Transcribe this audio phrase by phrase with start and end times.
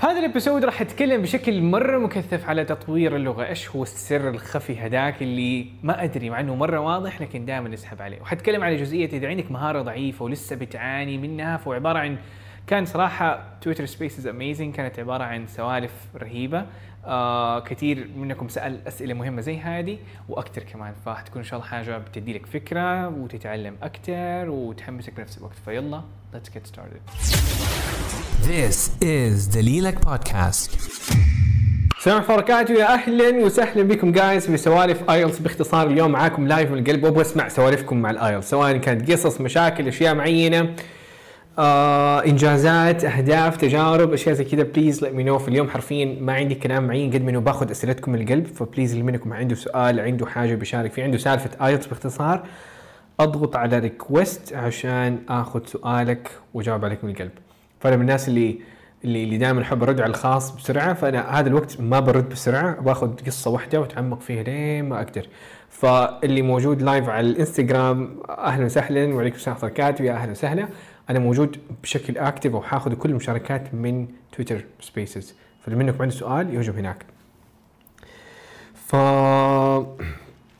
[0.00, 4.28] في هذا ال episode راح أتكلم بشكل مرة مكثف على تطوير اللغة، إيش هو السر
[4.28, 8.76] الخفي هذاك اللي ما أدري مع إنه مرة واضح لكن دائما نسحب عليه، وحتكلم على
[8.76, 12.16] جزئية اذا عندك مهارة ضعيفة ولسه بتعاني منها فهو عبارة عن
[12.66, 16.66] كان صراحة Twitter Spaces amazing كانت عبارة عن سوالف رهيبة.
[17.04, 19.98] آه كثير منكم سأل أسئلة مهمة زي هذه
[20.28, 20.92] وأكثر كمان.
[21.06, 26.02] فحتكون إن شاء الله حاجة بتدي لك فكرة وتتعلم أكثر وتحمسك بنفس الوقت فيلا
[26.34, 27.00] let's get started.
[28.42, 30.70] This is دليلك بودكاست
[31.98, 32.74] السلام عليكم وبركاته.
[32.74, 37.04] يا أهلا وسهلا بكم guys في سوالف IELTS باختصار اليوم معاكم live من القلب.
[37.04, 40.74] وأبغى أسمع سوالفكم مع ال IELTS سواء كانت قصص مشاكل أشياء معينة.
[41.60, 46.32] آه إنجازات أهداف تجارب أشياء زي كذا please let me know في اليوم حرفيا ما
[46.32, 48.46] عندي كلام معين قد ما إنه باخذ أسئلتكم من القلب.
[48.46, 52.42] ف please اللي منكم عنده سؤال عنده حاجة بيشارك فيه عنده سالفة IELTS باختصار
[53.20, 57.30] أضغط على request عشان آخذ سؤالك واجاوب عليك من القلب.
[57.80, 58.58] فأنا من الناس اللي
[59.04, 60.94] اللي, اللي دائما أحب ارد على الخاص بسرعة.
[60.94, 62.80] فأنا هذا الوقت ما برد بسرعة.
[62.80, 65.26] باخذ قصة واحدة وأتعمق فيها لين ما أقدر.
[65.70, 69.14] فاللي موجود live على الإنستغرام أهلا وسهلا.
[69.14, 70.04] وعليكم السلام ورحمة الله وبركاته.
[70.04, 70.68] يا أهلا وسهلا.
[71.10, 76.72] أنا موجود بشكل active وحاخذ كل المشاركات من Twitter Spaces فاللي منكم عنده سؤال يهجم
[76.72, 77.04] هناك.
[78.74, 78.94] ف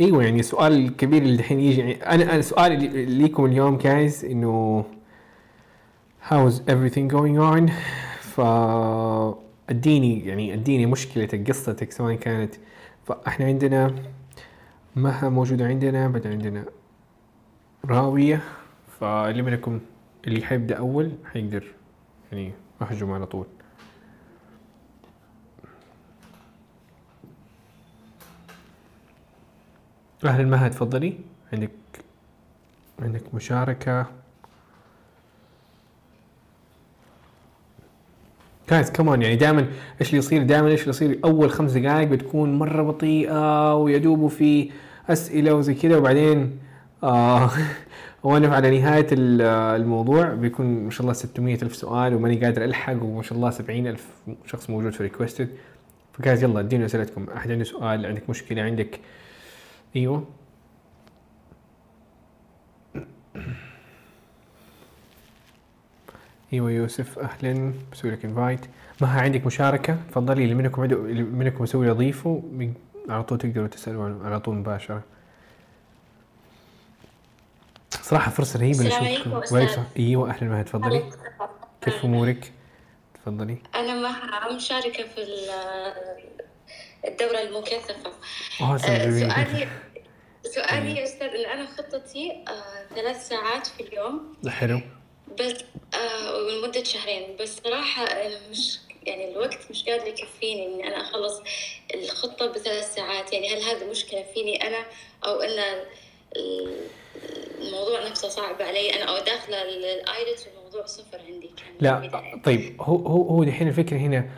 [0.00, 1.92] إيوه يعني السؤال الكبير اللي الحين يجي.
[2.04, 4.84] أنا أنا سؤالي ليكم اليوم جايز إنه
[6.28, 7.70] how's everything going on
[8.20, 8.40] ف
[9.70, 12.54] أديني يعني أديني مشكلتك قصتك سواء كانت.
[13.04, 13.94] فإحنا عندنا
[14.96, 16.64] مها موجودة عندنا بعد عندنا
[17.84, 18.40] راوية.
[19.00, 19.80] فاللي منكم
[20.26, 21.64] اللي حيبدأ أول حيقدر
[22.32, 23.46] يعني أهجم على طول.
[30.24, 31.18] أهلا مها تفضلي.
[31.52, 31.70] عندك
[33.02, 34.06] عندك مشاركة.
[38.70, 39.66] جايز كمان يعني دائما
[40.00, 44.70] إيش اللي يصير؟ دائما إيش اللي يصير؟ أول خمس دقائق بتكون مرة بطيئة ويدوب في
[45.08, 46.58] أسئلة وزي كذا وبعدين
[47.02, 47.50] آه
[48.22, 53.22] وأنا على نهاية الموضوع بيكون ما شاء الله 600 ألف سؤال وماني قادر ألحق وما
[53.22, 54.06] شاء الله 70 ألف
[54.46, 55.48] شخص موجود في ريكوستد
[56.12, 57.26] فجايز يلا اديني أسئلتكم.
[57.36, 59.00] احد عنده سؤال عندك مشكلة عندك؟
[59.96, 60.24] أيوه.
[66.52, 67.72] أيوه يوسف أهلا.
[67.92, 68.60] بسوي لك انفايت
[69.00, 72.40] ما عندك مشاركة؟ تفضلي اللي منكم عنده اللي منكم يسوي يضيفوا
[73.08, 75.02] على طول تقدروا تسالوا على طول مباشرة.
[78.10, 79.78] صراحة فرصة رهيبة السلام عليكم أستاذ.
[79.98, 81.10] أيوه أهلا وسهلا تفضلي.
[81.82, 82.52] كيف أمورك؟
[83.14, 83.58] تفضلي.
[83.74, 85.50] أنا مها مشاركة في ال-
[87.06, 88.12] الدورة المكثفة.
[88.60, 89.68] آه آه، سؤالي
[90.54, 94.34] سؤالي يا أستاذ إن أنا خطتي آه، ثلاث ساعات في اليوم.
[94.48, 94.80] حلو.
[95.40, 95.54] بس
[95.94, 97.36] آه، ولمدة شهرين.
[97.40, 101.42] بس صراحة أنا مش يعني الوقت مش قادر يكفيني إني أنا أخلص
[101.94, 103.32] الخطة بثلاث ساعات.
[103.32, 104.84] يعني هل هذا مشكلة فيني أنا
[105.24, 105.58] أو إن
[106.36, 106.86] ال-
[107.60, 108.90] الموضوع نفسه صعب علي.
[108.90, 111.50] أنا أو داخلة الآيلتس والموضوع صفر عندي.
[111.56, 112.10] كان لا.
[112.44, 114.30] طيب هو هو هو دحين الفكرة هنا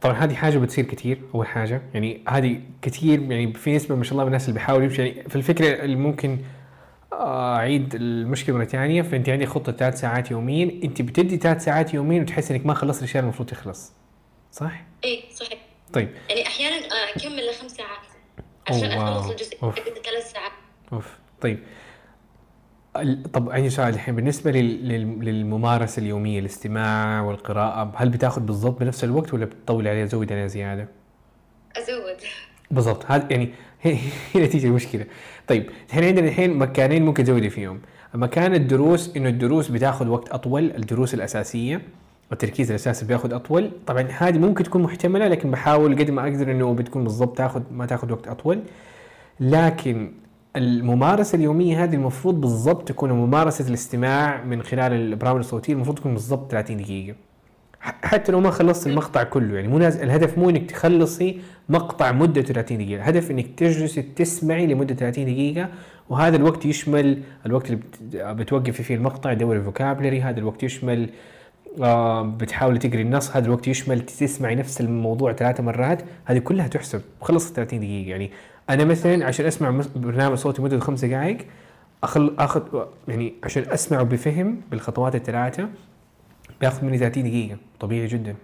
[0.00, 1.82] طبعا هذه حاجة بتصير كثير أول حاجة.
[1.94, 5.02] يعني هذه كثير يعني في نسبة ما شاء الله من الناس اللي بيحاولوا يمشي.
[5.02, 6.38] يعني في الفكرة اللي ممكن
[7.12, 9.02] آه، أعيد المشكلة مرة ثانية.
[9.02, 10.80] فأنت عندك خطة ثلاث ساعات يوميا.
[10.84, 13.92] أنت بتدي ثلاث ساعات يوميا وتحس إنك ما خلصت الأشياء المفروض تخلص.
[14.52, 15.58] صح؟ إيه صحيح.
[15.92, 16.08] طيب.
[16.28, 17.98] يعني أحيانا آه، أكمل لخمس ساعات
[18.68, 18.90] عشان.
[18.90, 19.58] أخلص الجزء
[20.04, 20.52] ثلاث ساعات.
[20.92, 21.18] أوف.
[21.40, 21.58] طيب.
[23.32, 24.16] طب عندي سؤال الحين.
[24.16, 30.06] بالنسبة لل- لل- للممارسة اليومية الاستماع والقراءة هل بتاخذ بالضبط بنفس الوقت ولا بتطول عليها؟
[30.06, 30.88] تزود عليها زيادة؟
[31.76, 32.16] أزود.
[32.70, 33.04] بالضبط.
[33.06, 33.50] هذا يعني
[33.82, 33.96] هي
[34.34, 35.04] هنا تيجي المشكلة.
[35.48, 37.80] طيب الحين عندنا الحين مكانين ممكن تزودي فيهم.
[38.14, 41.80] مكان الدروس إنه الدروس بتاخذ وقت أطول الدروس الأساسية
[42.32, 43.70] التركيز الأساسي بياخذ أطول.
[43.86, 47.86] طبعا هذه ممكن تكون محتملة لكن بحاول قد ما أقدر إنه بتكون بالضبط تاخذ ما
[47.86, 48.60] تاخذ وقت أطول.
[49.40, 50.12] لكن
[50.56, 56.50] الممارسة اليومية هذه المفروض بالضبط تكون ممارسة الاستماع من خلال البرامج الصوتية المفروض تكون بالضبط
[56.50, 57.16] 30 دقيقة.
[57.80, 59.96] ح- حتى لو ما خلصت المقطع كله يعني مو ناز...
[59.96, 65.68] الهدف مو إنك تخلصي مقطع مدته 30 دقيقة الهدف إنك تجلسي تسمعي لمدة 30 دقيقة
[66.08, 68.16] وهذا الوقت يشمل الوقت اللي بت...
[68.16, 71.10] بتوقفي فيه المقطع تدوري فوكابلري هذا الوقت يشمل
[71.82, 77.00] آه بتحاولي تقري النص هذا الوقت يشمل تسمعي نفس الموضوع ثلاث مرات هذه كلها تحسب
[77.20, 78.30] وخلصت 30 دقيقة يعني
[78.70, 81.38] أنا مثلا عشان أسمع برنامج صوتي مدته خمس دقائق
[82.04, 82.34] أخل...
[82.38, 85.68] آخذ يعني عشان أسمعه بفهم بالخطوات الثلاثه
[86.60, 87.56] بياخذ مني 30 دقيقة.
[87.80, 88.36] طبيعي جدا.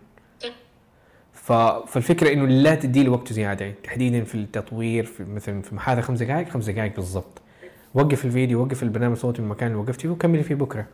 [1.33, 1.53] ف...
[1.53, 3.65] فالفكرة إنه لا تدي له وقت زيادة.
[3.65, 7.43] يعني تحديدا في التطوير في مثلا في محاضرة خمس دقائق خمس دقائق بالضبط.
[7.95, 10.87] وقف الفيديو وقف البرنامج الصوتي من المكان اللي وقفتي وكملي فيه بكرة.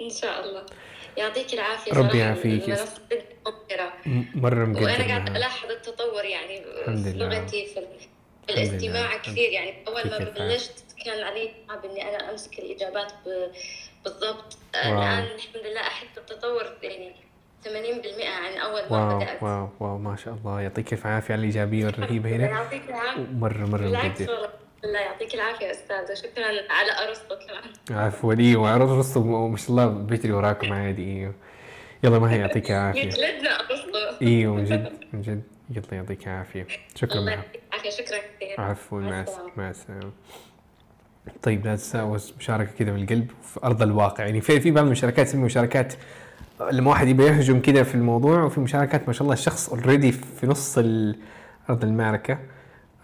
[0.00, 0.62] إن شاء الله.
[1.16, 2.78] يعطيك العافية ربي يعافيك.
[4.34, 5.36] مرة مقدر وأنا معها.
[5.36, 7.28] ألاحظ التطور يعني الحمد لله.
[7.28, 7.86] لغتي في,
[8.50, 9.16] الاستماع.
[9.16, 10.18] كثير يعني أول ما.
[10.18, 13.12] بلشت كان علي صعب إني أنا أمسك الإجابات
[14.04, 14.92] بالضبط و.
[15.02, 17.12] الآن الحمد لله أحس التطور يعني
[17.64, 17.68] 80%
[18.26, 22.30] عن أول ما بدأت و wow ما شاء الله يعطيك الف عافية على الإيجابية الرهيبه
[22.30, 24.50] هنا يعطيك العافية مرة مرة مقدر
[24.84, 27.98] الله يعطيك العافية أستاذ وشكرا على ارسطو كمان.
[28.04, 28.34] عفوا.
[28.34, 31.04] إيوه رسطو ما شاء الله بيجري وراكم عادي.
[31.18, 31.34] إيوه.
[32.04, 33.00] يلا ما هي يعطيك العافية.
[33.02, 36.66] يجلدنا ارسطو إيوه من جد من جد يلا يعطيك العافية.
[36.94, 37.90] شكرا الله يعطيك العافية.
[37.90, 38.60] شكرا كثير.
[38.60, 39.00] عفوا.
[39.00, 39.46] مع السلامة.
[39.48, 40.10] الس- مع السلامة.
[41.42, 44.24] طيب لا تتساوس مشاركة كذا من القلب في أرض الواقع.
[44.24, 45.94] يعني في في بعض المشاركات تسمي مشاركات
[46.70, 50.46] لما واحد يبي يهجم كذا في الموضوع وفي مشاركات ما شاء الله الشخص already في
[50.46, 51.16] نص ال-
[51.70, 52.38] أرض المعركة.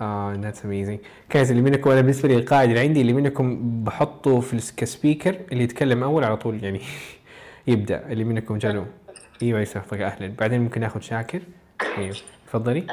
[0.00, 0.98] آه that's amazing
[1.30, 4.81] guys اللي منكم أنا بالنسبة لي القائد اللي عندي اللي منكم بحطه في الس- ك
[4.81, 6.80] speaker اللي يتكلم أول على طول يعني
[7.66, 8.06] يبدأ.
[8.12, 8.86] اللي منكم جاله
[9.42, 10.34] إيوه يسعدك أهلا.
[10.38, 11.42] بعدين ممكن ناخذ شاكر.
[11.98, 12.16] إيوه.
[12.46, 12.86] تفضلي.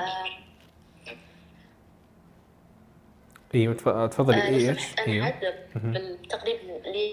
[3.56, 4.42] إيوه تف- تفضلي.
[4.42, 5.26] آه، لو إيش إيوه.
[5.26, 6.56] اعذر بالتقريب
[6.86, 7.12] لي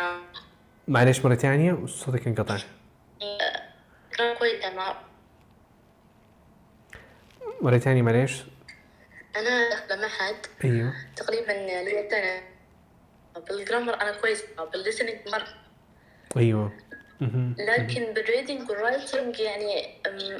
[0.00, 0.18] آه،
[0.88, 2.56] معلش مرة ثانية صوتك انقطع.
[4.38, 4.94] كويس أنا
[7.64, 8.42] مرة ثانية معلش
[9.36, 10.94] أنا داخله معهد أيوه.
[11.16, 12.42] تقريبا لي سنة.
[13.48, 15.48] بال grammar أنا كويس بال listening مرة.
[16.36, 16.72] أيوه.
[17.20, 17.56] مهم.
[17.58, 19.98] لكن بال reading وال writing يعني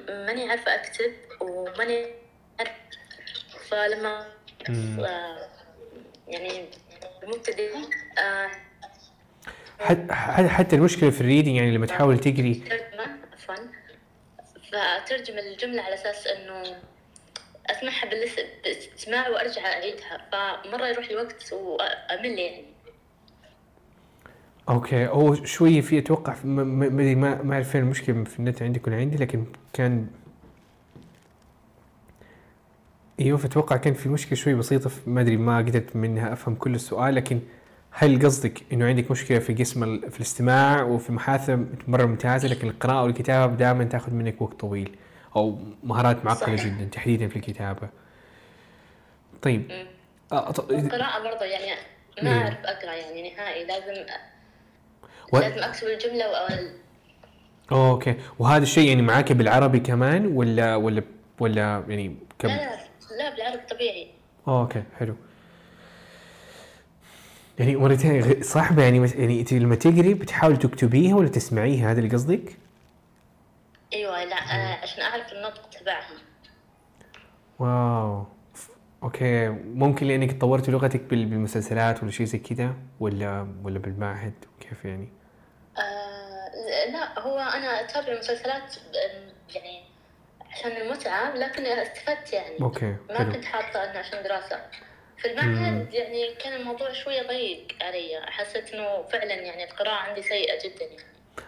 [0.09, 2.07] ماني عارفة أكتب وماني
[2.59, 2.75] عارفة.
[3.69, 4.27] فلما
[5.01, 5.49] آه،
[6.29, 6.65] يعني
[7.23, 7.75] مبتدئ
[8.19, 8.51] آه،
[9.81, 12.63] حت- حت- حتى المشكلة في ال reading يعني لما تحاول تقري.
[14.73, 16.77] فأترجم الجملة على أساس إنه
[17.71, 20.27] أسمعها بالاس- باستماع وأرجع أعيدها.
[20.33, 22.65] فمرة يروح لي وقت وأمل يعني.
[24.69, 25.07] أوكي.
[25.07, 29.17] هو شوية في أتوقع ما ما ما- أعرف فين المشكلة في النت عندك ولا عندي
[29.17, 30.07] لكن كان
[33.21, 36.75] أيوه فأتوقع كان في مشكلة شوي بسيطة في- ما أدري ما قدرت منها أفهم كل
[36.75, 37.41] السؤال لكن
[37.91, 43.03] هل قصدك إنه عندك مشكلة في قسم في الاستماع وفي المحادثة؟ مرة ممتازة لكن القراءة
[43.05, 44.97] والكتابة دائما تأخذ منك وقت طويل.
[45.37, 46.65] أو مهارات صحيح.
[46.67, 47.89] جدا تحديدا في الكتابة.
[49.43, 49.87] طيب.
[50.33, 51.81] آه، ط- القراءة برضه يعني
[52.23, 52.43] ما إيه.
[52.43, 54.07] أعرف أقرأ يعني نهائي لازم
[55.33, 56.53] و- لازم أكتب الجملة وأ-
[57.73, 58.15] أوه، okay.
[58.39, 61.03] وهذا الشيء يعني معاك بالعربي كمان ولا ولا
[61.41, 62.77] ولا يعني كم؟ لا لا
[63.19, 64.09] لا بالعربي طبيعي.
[64.49, 65.15] okay حلو.
[67.59, 67.77] يعني
[68.21, 72.57] غ- صعبة يعني يعني إنت لما تقري بتحاول تكتبيها ولا تسمعيها؟ هذا اللي قصدك؟
[73.95, 76.09] أيوة لا آه، عشان أعرف النطق تبعها.
[77.59, 78.27] wow.
[79.03, 79.49] okay.
[79.49, 85.09] ممكن لأنك طورتي لغتك بال- بالمسلسلات ولا شيء زي كذا ولا ولا بالمعهد كيف يعني؟
[85.79, 89.85] آه لا هو أنا أتابع مسلسلات ب- يعني
[90.53, 92.61] عشان المتعة لكن استفدت يعني.
[92.63, 93.33] okay ما حلو.
[93.33, 94.61] كنت حاطة إنه عشان دراسة.
[95.19, 98.21] في المعهد يعني كان الموضوع شوية ضيق علي.
[98.27, 101.05] حسيت إنه فعلا يعني القراءة عندي سيئة جدا يعني.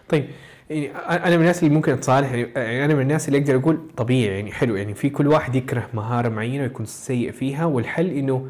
[0.09, 0.29] طيب
[0.69, 4.35] يعني أنا من الناس اللي ممكن أتصالح يعني أنا من الناس اللي أقدر أقول طبيعي
[4.35, 8.49] يعني حلو يعني في كل واحد يكره مهارة معينة ويكون سيء فيها والحل إنه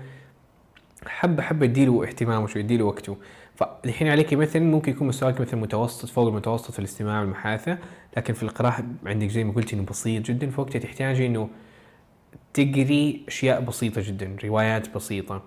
[1.08, 3.18] حبه حبه اديله اهتمامه شوي اديله وقته.
[3.56, 7.78] فالحين عليك مثلا ممكن يكون مستواك مثلا متوسط فوق المتوسط في الاستماع والمحادثة
[8.18, 11.50] لكن في القراءة عندك زي ما قلت إنه بسيط جدا فوقتها تحتاجي إنه
[12.54, 15.42] تقري أشياء بسيطة جدا روايات بسيطة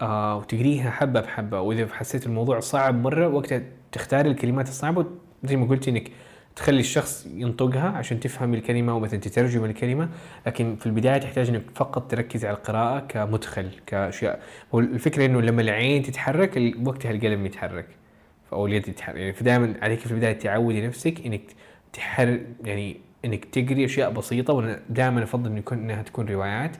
[0.00, 1.60] آه وتقريها حبة بحبة.
[1.60, 3.62] وإذا حسيت الموضوع صعب مرة وقتها
[3.92, 5.06] تختار الكلمات الصعبة
[5.48, 6.10] زي ما قلت إنك
[6.56, 10.08] تخلي الشخص ينطقها عشان تفهم الكلمة ومثلا تترجم الكلمة
[10.46, 14.42] لكن في البداية تحتاج إنك فقط تركز على القراءة كمدخل كأشياء.
[14.72, 17.86] والفكرة إنه لما العين تتحرك وقتها القلم يتحرك.
[18.52, 19.16] أو اليد تتحرك.
[19.16, 21.42] يعني فدائما عليك في البداية تعودي نفسك إنك
[21.92, 24.52] تحر يعني إنك تقري أشياء بسيطة.
[24.52, 26.76] وأنا دائما أفضل إنه يكون إنها تكون روايات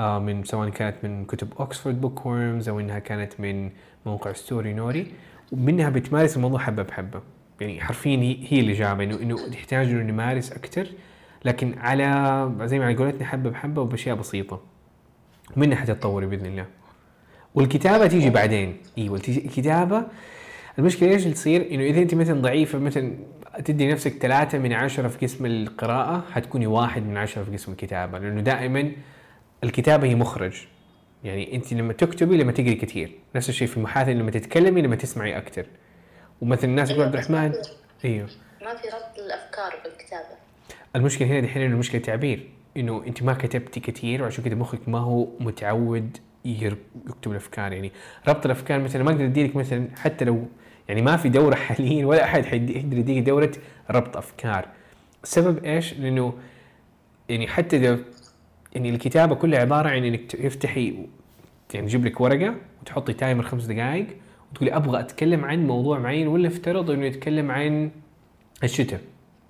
[0.00, 3.70] آه من سواء كانت من كتب Oxford Bookworms أو إنها كانت من
[4.06, 5.12] موقع Storynory
[5.52, 7.20] ومنها بتمارس الموضوع حبة بحبة.
[7.60, 10.88] يعني حرفيا هي, هي الاجابه انه إنه تحتاج إنه نمارس أكثر
[11.44, 14.60] لكن على زي ما قولتنا حبة بحبة وبأشياء بسيطة.
[15.56, 16.66] منها حتتطوري بإذن الله.
[17.54, 18.76] والكتابة تيجي بعدين.
[18.98, 20.04] أيوه الكتابه
[20.78, 23.12] المشكلة إيش اللي تصير؟ إنه إذا أنت مثلا ضعيفة مثلا
[23.64, 28.18] تدي نفسك ثلاثة من عشرة في قسم القراءة حتكوني واحد من عشرة في قسم الكتابة.
[28.18, 28.92] لأنه دائما
[29.64, 30.66] الكتابة هي مخرج.
[31.24, 35.36] يعني أنت لما تكتبي لما تقري كثير نفس الشيء في المحادثة لما تتكلمي لما تسمعي
[35.36, 35.66] أكثر
[36.42, 37.52] ومثلا الناس يقول عبد الرحمن
[38.04, 38.28] أيوه.
[38.62, 40.26] ما في ربط الافكار بالكتابة.
[40.96, 44.98] المشكلة هنا دحين إنه المشكلة تعبير إنه أنت ما كتبتي كثير وعشان كذا مخك ما
[44.98, 47.72] هو متعود يكتب الأفكار.
[47.72, 47.92] يعني
[48.28, 50.46] ربط الأفكار مثلا ما أقدر أديلك مثلا حتى لو
[50.88, 53.52] يعني ما في دورة حاليا ولا أحد حيدي- يقدر يديك دورة
[53.90, 54.68] ربط أفكار.
[55.24, 56.32] السبب إيش؟ لأنه
[57.28, 57.98] يعني حتى إذا
[58.72, 61.06] يعني الكتابة كلها عبارة عن إنك تفتحي
[61.74, 64.06] يعني تجيب لك ورقة وتحطي تايمر خمس دقائق
[64.52, 67.90] وتقولي أبغى أتكلم عن موضوع معين ولا افترض إنه يتكلم عن
[68.64, 69.00] الشتاء.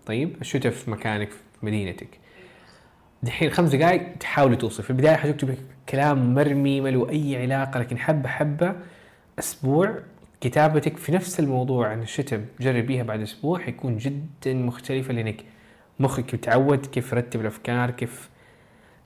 [0.07, 2.09] طيب الشتاء في مكانك في مدينتك.
[3.23, 5.55] دحين خمس دقائق تحاولي توصف في البداية حتكتب
[5.89, 8.75] كلام مرمي ما له أي علاقة لكن حبة حبة
[9.39, 9.99] أسبوع
[10.41, 15.45] كتابتك في نفس الموضوع عن الشتم جربيها بعد أسبوع حيكون جدا مختلفة لأنك
[16.01, 18.31] مخك يتعود كيف يرتب الأفكار كيف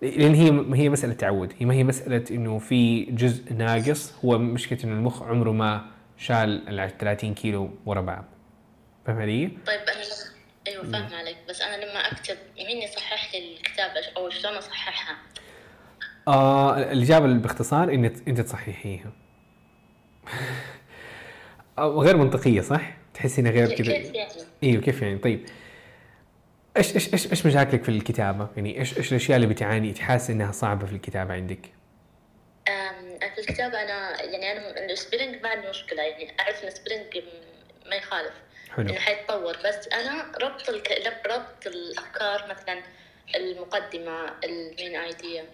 [0.02, 1.52] لأن هي هي مسألة تعود.
[1.58, 4.14] هي ما هي مسألة إنه في جزء ناقص.
[4.24, 5.84] هو مشكلة إنه المخ عمره ما
[6.16, 8.24] شال ال 30 كيلو ورا بعض.
[9.06, 10.02] فاهم علي؟ طيب أنا
[10.66, 11.36] أيوه فاهم عليك.
[11.48, 15.16] بس أنا لما أكتب مين يصحح لي الكتابه أو شلون أصححها؟
[16.28, 19.12] آه الإجابة باختصار ان أنت تصححيها
[21.78, 23.92] غير منطقية صح؟ تحسي إنها غير كذا.
[23.92, 24.30] كيف يعني؟
[24.62, 25.46] إيوه كيف يعني؟ طيب.
[26.76, 30.52] إيش إيش إيش إيش مشاكلك في الكتابة؟ يعني إيش إيش الأشياء اللي بتعاني تحس إنها
[30.52, 31.76] صعبة في الكتابة عندك؟
[33.36, 37.04] في الكتابة أنا يعني أنا ال spelling ما عندي مشكلة يعني أعرف إن ال spelling
[37.90, 38.32] ما يخالف
[38.70, 41.12] حلو إنه حيتطور بس أنا ربط الك...
[41.26, 42.82] ربط الأفكار مثلا
[43.36, 45.44] المقدمة ال main idea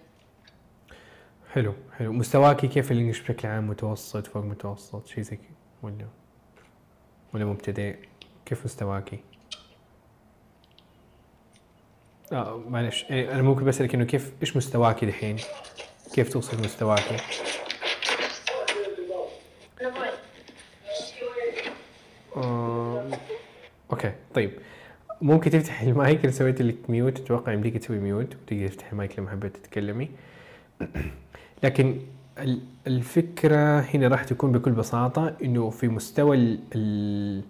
[1.53, 5.57] حلو حلو مستواكي كيف في ال English بشكل عام متوسط فوق متوسط شيء زي كذا
[5.83, 6.09] ولا
[7.35, 7.97] ولا مبتدئ
[8.47, 9.25] كيف مستواكي؟
[12.33, 15.37] آه معلش إيه أنا ممكن بسألك انه كيف إيش مستواكي دحين؟
[16.15, 17.17] كيف توصل مستواكي؟
[22.37, 23.05] آه،
[23.93, 24.51] okay طيب
[25.23, 29.31] ممكن تفتح المايك أنا سويت لك mute أتوقع يمديك تسوي mute وتقدر تفتح المايك لما
[29.31, 30.09] حبيت تتكلمي
[31.63, 32.01] لكن
[32.39, 36.37] ال- الفكرة هنا راح تكون بكل بساطة إنه في مستوى
[36.75, 37.43] ال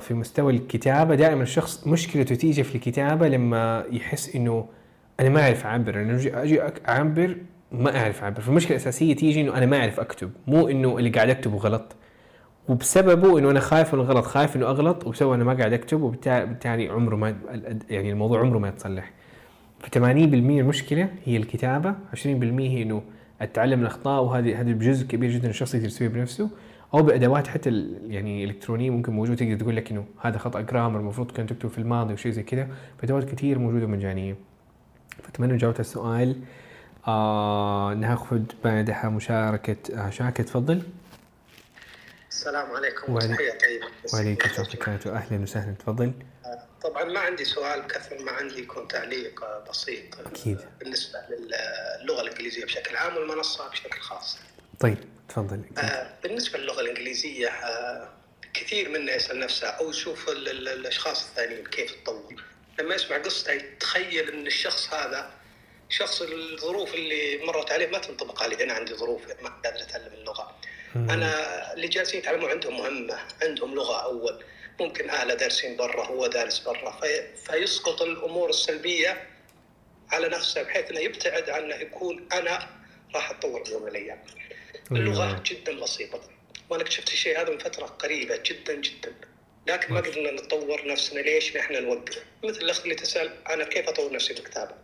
[0.00, 1.14] في مستوى الكتابة.
[1.14, 4.68] دائما الشخص مشكلته تيجي في الكتابة لما يحس إنه
[5.20, 7.36] أنا ما أعرف اعبر أنا أجي اعبر
[7.72, 10.30] ما أعرف اعبر فالمشكلة الأساسية تيجي إنه أنا ما أعرف أكتب.
[10.46, 11.96] مو إنه اللي قاعد اكتبه غلط.
[12.68, 14.24] وبسببه إنه أنا خايف من الغلط.
[14.24, 17.36] خايف إنه أغلط وبسبب أنا ما قاعد أكتب وبالتالي بالتالي عمره ما
[17.90, 19.12] يعني الموضوع عمره ما يتصلح.
[19.80, 21.94] ف 80% المشكلة هي الكتابة.
[22.14, 23.02] 20% هي إنه
[23.42, 26.50] التعلم من الأخطاء وهذه هذا جزء كبير جدا الشخص يقدر يسويه بنفسه.
[26.94, 31.30] أو بأدوات حتى يعني إلكترونية ممكن موجودة تقدر تقول لك إنه هذا خطأ جرامر المفروض
[31.30, 32.68] كان تكتب في الماضي وشيء زي كذا.
[33.00, 34.36] فأدوات كثير موجودة مجانية.
[35.24, 36.36] فأتمنى جاوبت على السؤال.
[37.08, 40.82] آه ناخذ بعدها مشاركة آه شاكر تفضل.
[42.30, 45.12] السلام عليكم وعلي- وتحية طيبة وعليكم السلام ورحمة الله وبركاته.
[45.16, 46.12] أهلا وسهلا تفضل.
[46.82, 49.40] طبعا ما عندي سؤال كثر ما عندي يكون تعليق
[49.70, 50.58] بسيط أكيد.
[50.80, 51.18] بالنسبة
[52.02, 54.38] للغة الإنجليزية بشكل عام والمنصة بشكل خاص.
[54.80, 54.98] طيب.
[55.28, 58.10] تفضل آه، بالنسبة للغة الإنجليزية آه،
[58.54, 62.44] كثير منا يسأل نفسه أو يشوف ال- ال- الأشخاص الثانيين كيف تطور.
[62.78, 65.30] لما يسمع قصته يتخيل أن الشخص هذا
[65.88, 70.56] شخص الظروف اللي مرت عليه ما تنطبق علي أنا عندي ظروف ما قادر أتعلم اللغة.
[70.96, 74.44] أنا اللي جالسين يتعلموا عندهم مهمة عندهم لغة أول.
[74.80, 77.00] ممكن اهله دارسين برا هو دارس برا.
[77.00, 79.26] في فيسقط الأمور السلبية
[80.10, 82.68] على نفسه بحيث إنه يبتعد عن انه يكون أنا
[83.14, 84.24] راح أتطور يوم من الأيام.
[84.92, 86.20] اللغة جدا بسيطه
[86.70, 89.14] وأنا اكتشفت الشيء هذا من فترة قريبة جدا جدا.
[89.66, 91.20] لكن ما قدرنا نطور نفسنا.
[91.20, 94.74] ليش نحن نوقف؟ مثل الاخت اللي تسأل أنا كيف أطور نفسي بالكتابه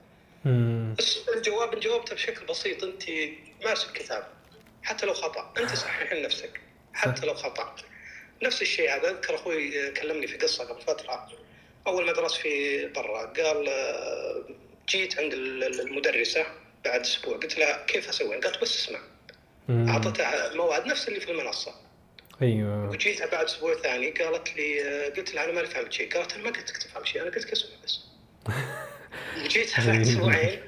[1.37, 2.84] الجواب جاوبته بشكل بسيط.
[2.84, 3.02] أنت
[3.64, 4.26] مارس الكتاب
[4.82, 5.52] حتى لو خطأ.
[5.58, 6.61] أنت صحح لنفسك
[6.94, 7.76] حتى لو خطأ.
[8.42, 11.28] نفس الشيء هذا أذكر أخوي كلمني في قصة قبل فترة.
[11.87, 13.68] أول ما درست في برا قال
[14.88, 16.46] جيت عند ال- المدرسة
[16.84, 17.37] بعد أسبوع.
[17.37, 19.00] قلت لها كيف أسوي؟ قالت بس اسمع.
[19.71, 21.75] اعطتها مواد نفس اللي في المنصة.
[22.42, 22.90] أيوه.
[22.90, 26.14] وجيتها بعد أسبوع ثاني قالت لي آه، قلت لها أنا ما فهمت شيء.
[26.14, 28.00] قالت أنا ما قلت لك تفهم شيء أنا قلت لك اسمع بس.
[29.45, 30.61] وجيتها بعد أسبوعين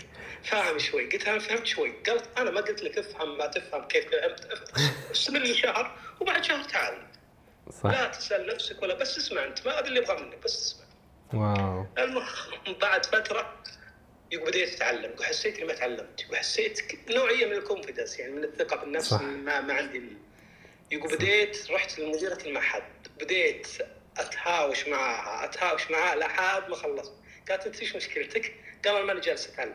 [0.44, 1.10] فاهم شوي.
[1.10, 1.92] قلت أنا فهمت شوي.
[2.06, 4.48] قالت أنا ما قلت لك افهم ما تفهم كيف فهمت.
[5.12, 6.94] استمر لي شهر وبعد شهر تعال.
[7.82, 7.90] صح.
[7.90, 10.84] لا تسأل نفسك ولا بس اسمع أنت ما هذا اللي ابغاه منك بس اسمع.
[11.40, 11.86] wow.
[11.98, 13.54] المهم بعد فترة
[14.34, 18.18] يقول بديت أتعلم يقول حسيت إني ما تعلمت يقول حسيت ك- نوعية من ال confidence
[18.18, 19.20] يعني من الثقة بالنفس صح.
[19.22, 20.02] ما ما عندي
[20.90, 22.82] يقول بديت رحت لمديرة المعهد
[23.20, 23.66] بديت
[24.18, 27.12] أتهاوش معها أتهاوش معها لحد ما خلصت.
[27.50, 29.74] قالت أنت إيش مشكلتك؟ قال أنا ماني جالس أتعلم.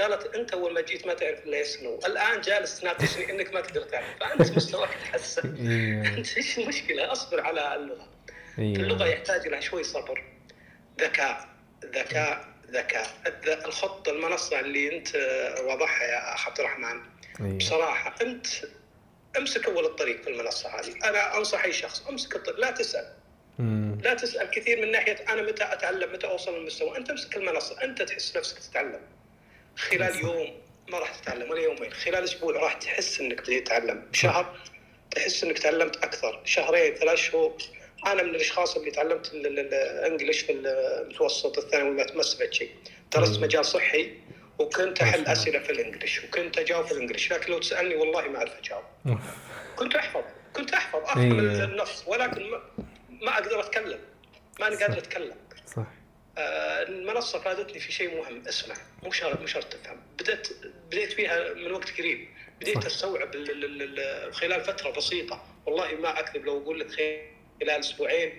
[0.00, 3.60] قالت أنت أول ما جيت ما تعرف إلا yes no الآن جالس تناقشني إنك ما
[3.60, 4.06] تقدر تعرف.
[4.20, 5.56] فأنت مستواك تحسن.
[5.68, 8.08] أيوه أنت إيش المشكلة؟ أصبر على اللغة.
[8.58, 10.24] اللغة أيوه يحتاج لها شوي صبر
[11.00, 11.48] ذكاء
[11.84, 12.55] ذكاء.
[12.70, 15.16] ذكاء الذ- الخط المنصة اللي أنت
[15.64, 17.00] واضحها يا اخ عبد الرحمن.
[17.40, 18.46] أيوه بصراحة أنت
[19.38, 20.94] أمسك أول الطريق في المنصة هذه.
[21.04, 23.12] أنا أنصح أي شخص أمسك الطريق لا تسأل.
[23.58, 23.98] مم.
[24.02, 26.96] لا تسأل كثير من ناحية أنا متى أتعلم متى أوصل للمستوى.
[26.96, 27.82] أنت أمسك المنصة.
[27.84, 29.00] أنت تحس نفسك تتعلم.
[29.76, 30.20] خلال صح.
[30.20, 31.92] يوم ما راح تتعلم ولا يومين.
[31.92, 34.08] خلال أسبوع راح تحس إنك تتعلم.
[34.12, 34.58] شهر
[35.10, 36.42] تحس إنك تعلمت أكثر.
[36.44, 37.56] شهرين ثلاث شهور.
[38.06, 42.70] أنا من الأشخاص اللي تعلمت ال- ال- الإنجليش في المتوسط الثانوي ما استفدت شيء
[43.12, 43.40] درست.
[43.40, 44.12] مجال صحي
[44.58, 45.26] وكنت أحل.
[45.26, 48.84] أسئلة في الإنجليش وكنت أجاوب في الإنجليش لكن لو تسألني والله ما أعرف أجاوب.
[49.76, 50.22] كنت أحفظ
[50.56, 51.64] كنت أحفظ افهم أيوة.
[51.64, 52.62] النص ولكن ما,
[53.22, 53.98] ما أقدر أتكلم.
[54.60, 55.34] ماني قادر أتكلم.
[55.76, 55.86] صح.
[56.38, 58.74] آه، المنصة فادتني في شيء مهم اسمع.
[59.02, 60.00] مو شرط مو شرط تفهم.
[60.18, 60.48] بدأت
[60.90, 62.28] بديت فيها من وقت قريب.
[62.60, 62.86] بديت.
[62.86, 65.44] أستوعب ال- ال- ال- ال- خلال فترة بسيطة.
[65.66, 66.88] والله ما أكذب لو أقول لك
[67.60, 68.32] خلال أسبوعين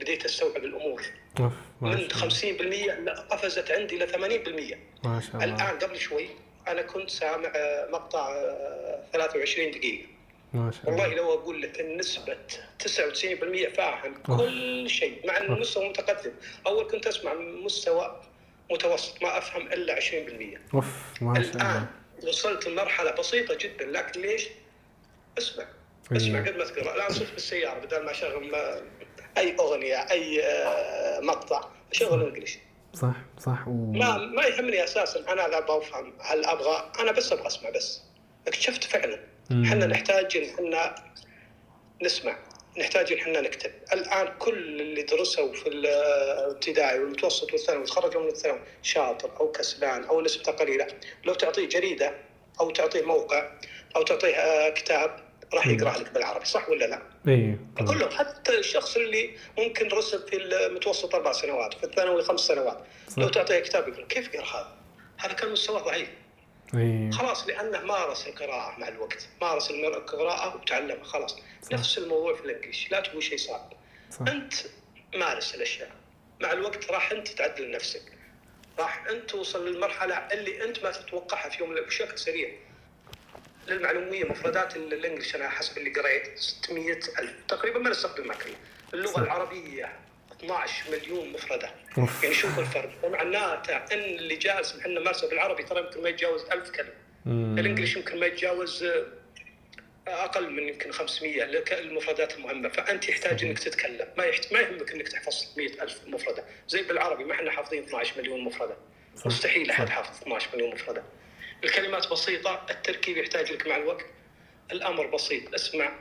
[0.00, 1.02] بديت أستوعب الأمور.
[1.40, 1.52] أوف.
[1.80, 2.28] من شاء الله.
[2.28, 5.44] 50% لا، قفزت عندي إلى 80% ما شاء الله.
[5.44, 6.28] الآن قبل شوي
[6.68, 10.06] أنا كنت سامع آه، مقطع آه، 23 دقيقة.
[10.52, 11.16] ما شاء والله الله.
[11.16, 12.36] لو أقول لك النسبة
[12.78, 14.40] 99% فاهم أوف.
[14.40, 16.32] كل شيء مع إنه مستوى متقدم.
[16.66, 18.22] أول كنت أسمع مستوى
[18.70, 20.86] متوسط ما أفهم إلا 20% أوف
[21.20, 21.86] ما شاء الآن
[22.18, 24.48] الله وصلت لمرحلة بسيطة جدا لكن ليش؟
[25.38, 25.64] أسمع.
[26.16, 26.40] اسمع.
[26.46, 28.80] قد ما تقرا الآن صرت بالسيارة بدل ما أشغل ما-
[29.38, 32.58] أي أغنية أي آه، مقطع أشغل انجلش
[32.94, 33.70] صح صح و...
[33.92, 38.00] ما ما يهمني أساسا أنا لا أبغى افهم هل أبغى أنا بس أبغى أسمع بس
[38.48, 39.20] اكتشفت فعلا.
[39.52, 40.94] إحنا نحتاج إن إحنا
[42.02, 42.36] نسمع
[42.78, 48.60] نحتاج إن إحنا نكتب الآن كل اللي درسوا في الابتدائي والمتوسط والثانوي وتخرجوا من الثانوي
[48.82, 50.86] شاطر أو كسلان أو نسبته قليلة
[51.24, 52.14] لو تعطيه جريدة
[52.60, 53.50] أو تعطيه موقع
[53.96, 55.66] أو تعطيه آه، كتاب راح.
[55.66, 61.14] يقرأ لك بالعربي صح ولا لا؟ اي كلهم حتى الشخص اللي ممكن رسب في المتوسط
[61.14, 62.78] أربع سنوات في الثانوي خمس سنوات
[63.08, 63.18] صح.
[63.18, 64.76] لو تعطيه كتاب يقول كيف يقرا هذا؟
[65.18, 66.08] هذا كان مستواه ضعيف
[66.74, 71.72] اي خلاص لأنه مارس القراءة مع الوقت مارس القراءة وتعلمها خلاص صح.
[71.72, 73.72] نفس الموضوع في الإنجليش لا تقول شيء صعب
[74.10, 74.54] صح أنت
[75.14, 75.90] مارس الأشياء
[76.40, 78.02] مع الوقت راح أنت تعدل نفسك
[78.78, 82.50] راح أنت توصل للمرحلة اللي أنت ما تتوقعها في يوم بشكل سريع
[83.68, 87.32] للمعلومية مفردات ال- الإنجليش أنا حسب اللي قريت 600 ألف.
[87.48, 88.56] تقريبا ما نستخدمها كلها
[88.94, 89.18] اللغة صح.
[89.18, 89.92] العربية
[90.32, 91.70] 12 مليون مفردة.
[91.98, 92.22] أوف.
[92.22, 93.08] يعني شوف الفرق.
[93.08, 96.92] معناته إن اللي جالس إحنا مارسه بالعربي ترى يمكن ما يتجاوز 1000 كلمة.
[97.26, 97.58] مم.
[97.58, 99.04] الإنجليش يمكن ما يتجاوز آه،
[100.08, 102.68] أقل من يمكن 500 لك المفردات المهمة.
[102.68, 104.08] فأنت يحتاج إنك تتكلم.
[104.18, 104.52] ما يحت...
[104.52, 106.44] ما يهمك إنك تحفظ 600 ألف مفردة.
[106.68, 108.76] زي بالعربي ما إحنا حافظين 12 مليون مفردة.
[109.26, 109.88] مستحيل أحد.
[109.88, 111.02] حافظ 12 مليون مفردة.
[111.64, 114.06] الكلمات بسيطة التركيب يحتاج لك مع الوقت.
[114.72, 115.92] الأمر بسيط اسمع.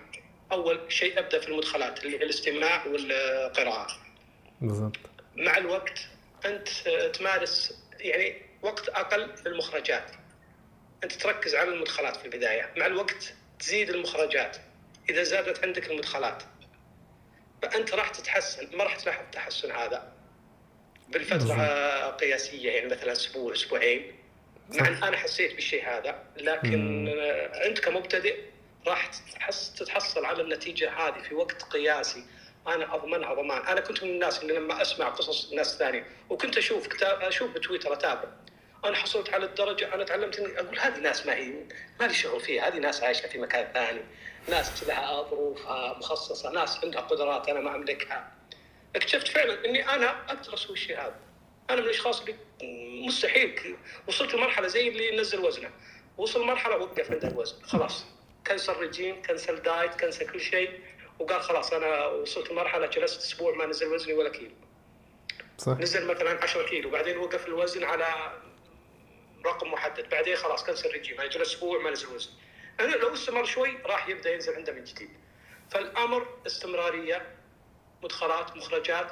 [0.52, 3.88] أول شيء أبدأ في المدخلات اللي هي الاستماع والقراءة.
[4.62, 4.98] بالضبط.
[5.36, 6.00] مع الوقت
[6.45, 6.69] أنت
[7.13, 10.12] تمارس يعني وقت أقل في المخرجات.
[11.04, 12.74] أنت تركز على المدخلات في البداية.
[12.78, 14.58] مع الوقت تزيد المخرجات
[15.10, 16.43] إذا زادت عندك المدخلات.
[17.62, 20.13] فأنت راح تتحسن ما راح تلاحظ التحسن هذا.
[21.10, 24.18] بالفترة قياسية يعني مثلا أسبوع أسبوعين.
[24.73, 27.08] ان أنا حسيت بالشيء هذا لكن مم.
[27.65, 28.39] أنت كمبتدئ
[28.88, 29.10] راح
[29.77, 32.23] تتحصل على النتيجة هذه في وقت قياسي.
[32.67, 33.62] أنا أضمنها ضمان.
[33.62, 37.93] أنا كنت من الناس اللي لما أسمع قصص ناس ثانية وكنت أشوف كتاب أشوف بتويتر
[37.93, 38.29] أتابع.
[38.86, 41.53] أنا حصلت على الدرجة أنا تعلمت إني أقول هذه ناس ما هي
[41.99, 42.67] ما لي شغل فيها.
[42.67, 44.01] هذه ناس عايشة في مكان ثاني.
[44.49, 48.32] ناس لها ظروفها مخصصة ناس عندها قدرات أنا ما أملكها.
[48.95, 51.15] اكتشفت فعلا إني أنا أقدر أسوي الشيء هذا.
[51.69, 52.36] أنا من الاشخاص اللي
[53.08, 53.75] مستحيل.
[54.08, 55.71] وصلت لمرحلة زي اللي نزل وزنه.
[56.17, 57.62] وصل مرحلة وقف عند الوزن.
[57.63, 58.05] خلاص.
[58.47, 60.79] كنسل رجيم كنسل دايت كنسل كل شيء.
[61.19, 64.51] وقال خلاص أنا وصلت لمرحلة جلست أسبوع ما نزل وزني ولا كيلو.
[65.58, 65.77] صح.
[65.77, 66.89] نزل مثلا 10 كيلو.
[66.89, 68.39] بعدين وقف الوزن على
[69.45, 70.10] رقم محدد.
[70.10, 72.32] بعدين خلاص كنسل رجيم يعني جلس أسبوع ما نزل وزن.
[72.79, 75.10] أنا لو استمر شوي راح يبدأ ينزل عنده من جديد.
[75.71, 77.36] فالأمر استمرارية
[78.03, 79.12] مدخلات مخرجات.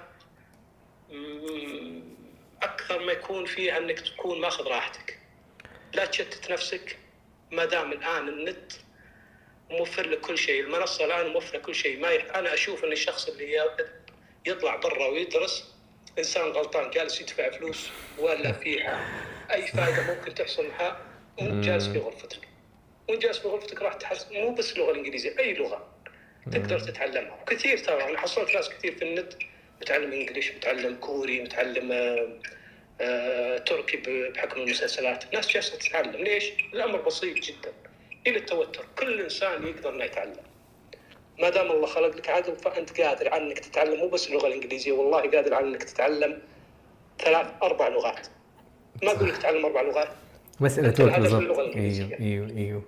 [2.63, 5.19] أكثر ما يكون فيها إنك تكون ماخذ راحتك.
[5.93, 6.97] لا تشتت نفسك
[7.51, 8.71] ما دام الآن النت
[9.69, 11.99] موفر لك كل شيء المنصة الآن موفرة كل شيء.
[11.99, 12.35] ما يح...
[12.35, 13.65] أنا أشوف إن الشخص اللي
[14.45, 15.73] يطلع برا ويدرس
[16.17, 19.05] إنسان غلطان جالس يدفع فلوس ولا فيها
[19.51, 21.01] أي فائده ممكن تحصل معها
[21.39, 22.47] وانت جالس في غرفتك.
[23.09, 25.93] وانت جالس في غرفتك راح تحس مو بس اللغة الإنجليزية أي لغة
[26.51, 27.43] تقدر تتعلمها.
[27.47, 29.33] كثير ترى أنا حصلت ناس كثير في النت
[29.81, 32.27] متعلم إنجليش متعلم كوري متعلم آه،
[33.01, 35.33] آه، تركي بحكم المسلسلات.
[35.33, 36.23] ناس جالسة تتعلم.
[36.23, 37.73] ليش؟ الأمر بسيط جدا.
[38.27, 38.85] إلى التوتر.
[38.99, 40.43] كل إنسان يقدر إنه يتعلم.
[41.39, 43.99] ما دام الله خلق لك عقل فأنت قادر على إنك تتعلم.
[43.99, 46.41] مو بس اللغة الإنجليزية والله قادر على إنك تتعلم
[47.19, 48.27] ثلاث أربع لغات.
[49.03, 50.09] ما أقول لك تتعلم أربع لغات.
[50.59, 51.59] مسألة وقت بالضبط.
[51.59, 52.17] أيوه.
[52.19, 52.81] أيوه أيوه.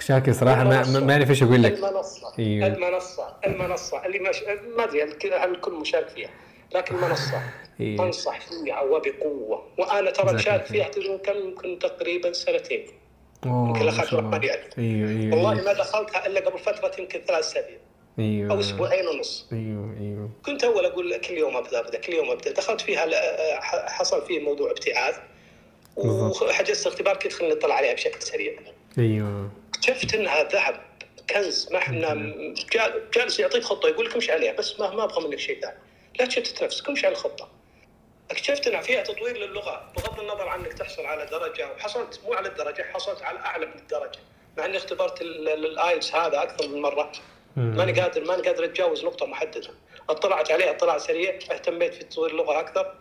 [0.00, 1.72] شاكر صراحة ما ما- أعرف إيش أقول لك.
[1.72, 2.66] المنصة أيوه.
[2.66, 4.36] المنصة المنصة اللي مش
[4.76, 6.30] ما أدري هل الكل- هل الكل مشارك فيها
[6.74, 7.40] لكن المنصه
[7.80, 8.04] أيوه.
[8.06, 12.86] انصح فيها وبقوه وأنا ترى مشارك فيها كم؟ يمكن تقريبا سنتين.
[13.46, 14.30] يمكن ما اخذت شاء الله.
[14.30, 15.64] رقم يعرف أيوه أيوه والله أيوه.
[15.64, 17.76] ما دخلتها إلا قبل فترة يمكن ثلاث أسابيع.
[18.18, 18.52] أيوه.
[18.52, 19.46] أو أسبوعين ونص.
[19.52, 20.30] أيوه أيوه.
[20.46, 22.52] كنت أول أقول كل يوم أبدأ أبدأ كل يوم أبدأ.
[22.52, 23.06] دخلت فيها
[23.88, 25.16] حصل فيه موضوع ابتعاث.
[25.96, 28.52] وحجزت اختبار كنت خليني أطلع عليها بشكل سريع.
[28.98, 29.50] أيوه.
[29.88, 30.80] اكتشفت إنها ذهب
[31.30, 32.14] كنز ما إحنا
[32.72, 35.76] جا- جالس يعطيك خطة يقول لك امشي عليها بس ما ما أبغى منك شيء ثاني.
[36.18, 37.48] لا تشتت نفسك امشي على الخطة.
[38.30, 42.48] اكتشفت ان فيها تطوير للغة بغض النظر عن انك تحصل على درجة وحصلت مو على
[42.48, 44.18] الدرجة حصلت على أعلى من الدرجه
[44.58, 47.12] مع إني اختبرت ال- ال- الآيلتس هذا أكثر من مرة.
[47.56, 49.70] ماني قادر ماني قادر أتجاوز نقطة محددة.
[50.10, 52.94] اطلعت عليها اطلاع سريع اهتميت في تطوير اللغة أكثر.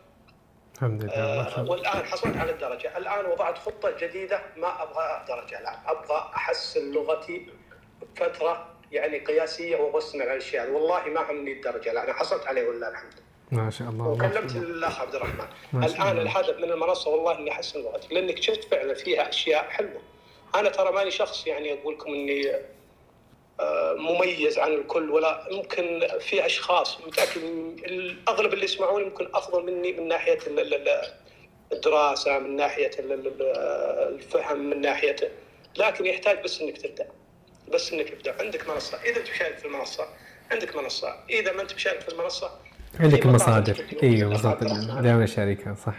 [0.75, 5.75] الحمد لله آه، والآن حصلت على الدرجة، الآن وضعت خطة جديدة ما أبغى درجة الآن،
[5.87, 7.47] أبغى أحسن لغتي
[8.01, 13.13] بفتره يعني قياسية وابص على الاشياء، والله ما همني الدرجة الآن حصلت عليه ولله الحمد.
[13.51, 14.55] ما شاء الله وكلمت.
[14.55, 16.19] الأخ عبد الرحمن، الآن.
[16.19, 20.01] الهدف من المنصة والله إني أحسن لغتي، لاني اكتشفت فعلا فيها أشياء حلوة.
[20.55, 22.51] أنا ترى ماني شخص يعني أقول لكم إني
[23.97, 27.41] مميز عن الكل ولا ممكن في أشخاص متاكد
[27.85, 31.11] الأغلب اللي يسمعوني ممكن أفضل مني من ناحية ال- ال- ال-
[31.71, 33.41] الدراسة من ناحية ال- ال-
[34.15, 35.15] الفهم من ناحية
[35.77, 37.07] لكن يحتاج بس إنك تبدأ
[37.73, 38.35] بس إنك تبدأ.
[38.39, 40.07] عندك منصة إذا تشارك في المنصة
[40.51, 41.15] عندك منصة.
[41.29, 42.51] إذا ما أنت مشارك في المنصة
[42.99, 45.01] عندك تكتب أيوه الرحمن.
[45.03, 45.95] دائما أشاركها صح.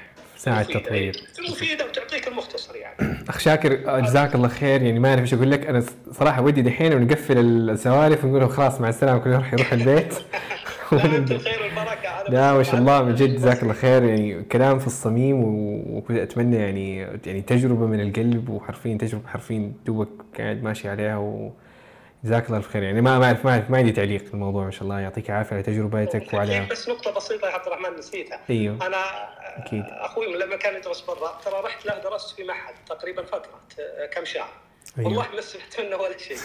[0.49, 1.16] مفيدة، تطوير.
[1.51, 3.18] مفيدة وتعطيك المختصر يعني.
[3.29, 4.83] اخ شاكر جزاك الله خير.
[4.83, 5.66] يعني ما أعرف إيش أقول لك.
[5.66, 10.14] أنا صراحة ودي دحين ونقفل السوالف ونقول لهم خلاص مع السلامة كل يروح يروح البيت.
[10.92, 14.03] الخير والبركه لا ما شاء الله من جد جزاك الله خير.
[14.05, 20.09] يعني كلام في الصميم و- واتمنى يعني يعني تجربة من القلب وحرفيا تجربة حرفيا دوبك
[20.38, 21.16] قاعد ماشي عليها
[22.26, 24.70] وجزاك الله خير يعني ما ما اعرف ما اعرف ما عندي تعليق في الموضوع ما
[24.70, 28.40] شاء الله يعطيك العافية على تجربتك وعلى بس نقطة بسيطة يا عبد الرحمن نسيتها.
[28.50, 28.96] أيوه أنا
[29.58, 29.84] أكيد.
[29.88, 34.24] أخوي لما كان يدرس برا ترى رحت له درست في معهد تقريبا فترة آه، كم
[34.24, 34.48] شهر.
[34.98, 35.08] أيوه.
[35.08, 36.36] والله ما استفدت منه ولا شيء.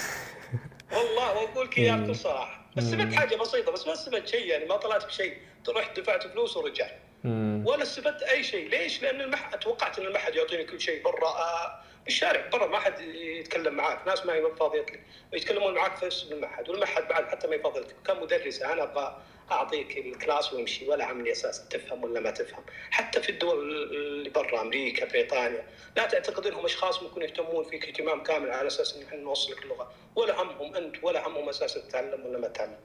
[0.98, 2.66] والله وأقول لك إياه بكل صراحة.
[2.78, 5.38] بس استفدت حاجة بسيطة بس ما استفدت شيء يعني ما طلعت بشيء.
[5.70, 6.98] رحت دفعت فلوس ورجعت.
[7.24, 7.64] مم.
[7.68, 9.56] ولا استفدت أي شيء، ليش؟ لأن المح...
[9.56, 14.26] توقعت إن المعهد يعطيني كل شيء برا آه، بالشارع برا ما حد يتكلم معاك، ناس
[14.26, 15.00] ما هي فاضيه لك،
[15.34, 19.98] يتكلمون معاك في المعهد، والمعهد بعد حتى ما يفضل لك، كم مدرسة أنا أبغى أعطيك
[19.98, 25.06] الكلاس وامشي ولا همني أساسا تفهم ولا ما تفهم، حتى في الدول اللي برا أمريكا
[25.06, 29.64] بريطانيا، لا تعتقد إنهم أشخاص ممكن يهتمون فيك اهتمام كامل على أساس ان إحنا نوصلك
[29.64, 32.78] اللغة، ولا همهم أنت ولا همهم أساسا تتعلم ولا ما تتعلم.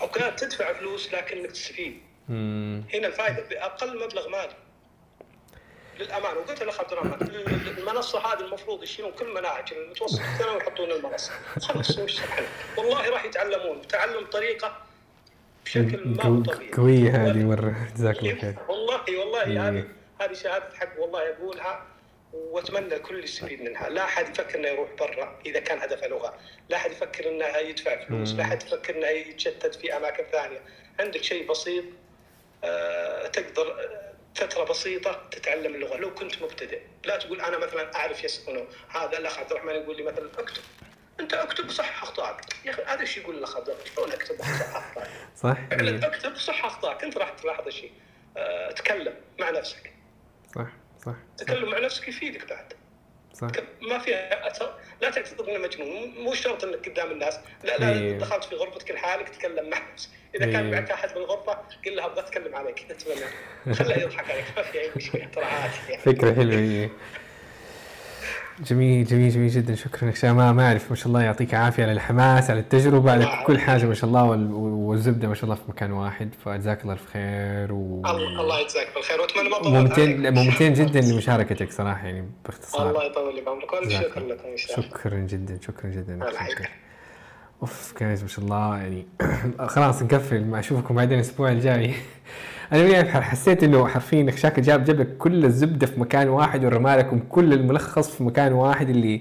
[0.00, 2.02] أوكي تدفع فلوس لكنك تستفيد.
[2.28, 4.54] هنا الفائدة بأقل مبلغ مالي.
[5.98, 7.28] للأمانة وقلت للاخ عبد الرحمن
[7.78, 11.32] المنصة هذه المفروض يشيلون كل مناهج المتوسط الثانوي ويحطون المنصة.
[11.60, 12.20] خلاص وش
[12.78, 13.82] والله راح يتعلمون.
[13.88, 14.76] تعلم طريقة
[15.64, 16.70] بشكل ما هو طبيعي.
[16.72, 17.88] قوية هذه مرة.
[17.96, 18.54] جزاك الله خير.
[18.68, 19.68] والله والله إيه.
[19.68, 19.84] هذه
[20.20, 21.86] هذه شهادة حق والله أقولها
[22.32, 26.34] وأتمنى الكل يستفيد منها، لا أحد يفكر إنه يروح برا إذا كان هدفه لغة،
[26.68, 30.60] لا أحد يفكر إنه يدفع فلوس، لا أحد يفكر إنه يتشتت في أماكن ثانية،
[31.00, 31.84] عندك شيء بسيط
[32.64, 33.90] آه، تقدر
[34.34, 39.18] فترة بسيطة تتعلم اللغة لو كنت مبتدئ، لا تقول أنا مثلا أعرف يس نو، هذا
[39.18, 40.62] الأخ عبد الرحمن يقول لي مثلا أكتب
[41.20, 44.76] أنت أكتب صح أخطائك، يا أخي هذا إيش يقول الأخ عبد الرحمن؟ شلون أكتب صح
[44.76, 45.08] أخطائك؟
[45.42, 46.06] صح إيه.
[46.06, 47.92] أكتب صح أخطائك، أنت راح تلاحظ شيء
[48.36, 49.92] آه، تكلم مع نفسك،
[50.54, 50.68] صح
[51.06, 52.72] صح تكلم مع نفسك يفيدك بعد.
[53.34, 53.48] صح
[53.82, 54.62] ما فيها أت-
[55.00, 58.18] لا تعتقد انه مجنون مو شرط إنك قدام الناس لا لا إيه.
[58.18, 60.70] دخلت في غرفتك لحالك تكلم مع نفسك إذا كان إيه.
[60.80, 61.52] معك أحد بالغرفه
[61.86, 63.26] قل له أبغى أتكلم عليك أتمنى
[63.76, 66.02] خله يضحك عليك ما في أي مشكلة ترى عادي يعني.
[66.02, 66.88] فكرة حلوة هي
[68.60, 69.74] جميل جميل جميل جدا.
[69.74, 73.28] شكرا لك ما ما أعرف ما شاء الله يعطيك عافية على الحماس على التجربة على
[73.46, 76.28] كل حاجة ما شاء الله وال- والزبدة ما شاء الله في مكان واحد.
[76.44, 79.20] فجزاك الله الف خير و الله الله يجزاك بالخير.
[79.20, 80.34] وأتمنى ما ممتن.
[80.34, 84.34] ممتن جدا لمشاركتك صراحة يعني الله باختصار يطول لي بعمرك وألف جزاك شكر الله.
[84.34, 84.88] لكم إن شاء الله.
[84.90, 86.28] شكرا جدا شكرا جدا الله.
[87.62, 89.06] أوف جايز ما شاء الله يعني
[89.74, 91.94] خلاص نقفل ما أشوفكم بعدين الأسبوع الجاي.
[92.72, 97.20] أنا يعني حسيت إنه حرفيا شاكر جاب جاب كل الزبدة في مكان واحد ورمى لكم
[97.28, 99.20] كل الملخص في مكان واحد اللي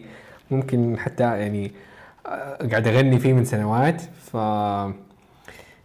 [0.51, 1.71] ممكن حتى يعني
[2.25, 4.01] آه، قاعد أغني فيه من سنوات.
[4.01, 4.37] ف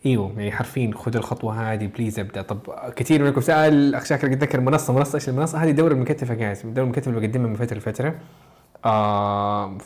[0.06, 2.42] إيوه يعني حرفيا خذ الخطوة هذه بليز أبدأ.
[2.42, 2.58] طب
[2.96, 6.62] كثير منكم سأل أخ شاكر قد ذكر منصه منصة إيش المنصة؟ هذه دوره المكتفه جايز
[6.64, 8.14] الدوره المكتفه اللي بقدمها من فترة لفترة.
[8.84, 9.78] آه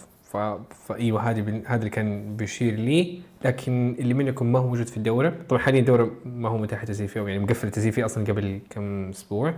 [0.86, 3.20] فايوه بن- هذا اللي كان بيشير لي.
[3.44, 7.08] لكن اللي منكم ما هو موجود في الدورة طبعا حاليا الدورة ما هو متاح التسجيل
[7.08, 9.54] فيها يعني مقفل التسجيل فيها أصلا قبل كم أسبوع.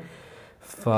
[0.60, 0.88] ف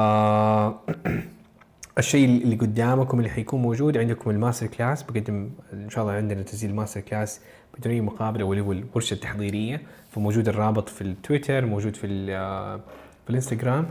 [1.98, 6.74] الشيء اللي قدامكم اللي حيكون موجود عندكم ال masterclass بقدم إن شاء الله عندنا تسجيل
[6.74, 7.40] masterclass
[7.78, 9.80] بدون اي مقابلة واللي هو الورشة التحضيرية.
[10.10, 12.76] فموجود الرابط في التويتر موجود في آه،
[13.24, 13.86] في الإنستغرام.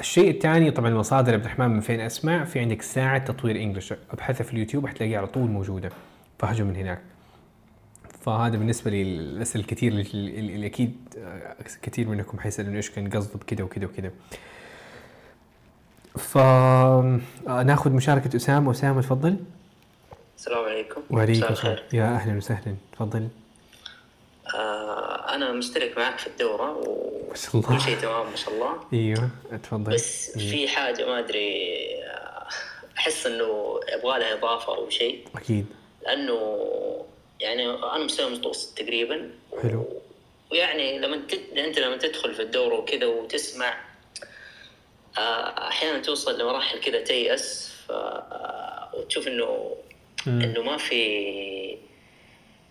[0.00, 3.94] الشيء الثاني طبعا مصادر عبد الرحمن من فين أسمع؟ في عندك ساعة تطوير إنجلش.
[4.10, 5.90] ابحثها في اليوتيوب حتلاقيها على طول موجودة.
[6.38, 7.00] فهجوا من هناك.
[8.20, 13.86] فهذا بالنسبة للأسئلة الكثير اللي, أكيد آه، كثير منكم حيسألون إيش كان قصده بكذا وكذا
[13.86, 14.10] وكذا.
[16.18, 18.70] فناخذ مشاركة أسامة.
[18.70, 19.36] أسامة تفضل.
[20.36, 21.00] السلام عليكم.
[21.10, 21.78] وعليكم السلام.
[21.92, 22.74] يا أهلا وسهلا.
[22.92, 23.28] تفضل.
[24.54, 24.79] آه
[25.42, 26.70] أنا مشترك معك في الله.
[27.54, 29.30] وكل شيء تمام ما شاء الله أيوه
[29.62, 30.38] تفضل بس.
[30.38, 32.46] في حاجة ما أدري آه،
[32.98, 35.66] أحس إنه يبغى لها إضافة أو شيء أكيد
[36.02, 36.66] لأنه
[37.40, 39.30] يعني أنا مستوى متوسط تقريبا
[39.62, 39.86] حلو
[40.52, 41.58] ويعني لما تد...
[41.58, 43.74] أنت لما تدخل في الدورة وكذا وتسمع
[45.18, 47.92] آه، أحيانا توصل لمراحل كذا تيأس ف...
[47.92, 49.28] آه، وتشوف
[50.26, 50.40] مم.
[50.42, 51.89] إنه ما في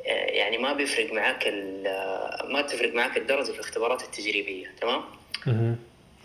[0.06, 5.02] يعني ما بيفرق معاك ال- ما تفرق معاك الدرجة في الاختبارات التجريبية تمام؟
[5.48, 5.76] مهم.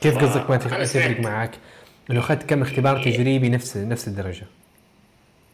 [0.01, 1.21] كيف قصدك ما تفرق.
[1.21, 1.51] معاك؟
[2.11, 4.47] إنه أخذت كم اختبار تجريبي نفس نفس الدرجة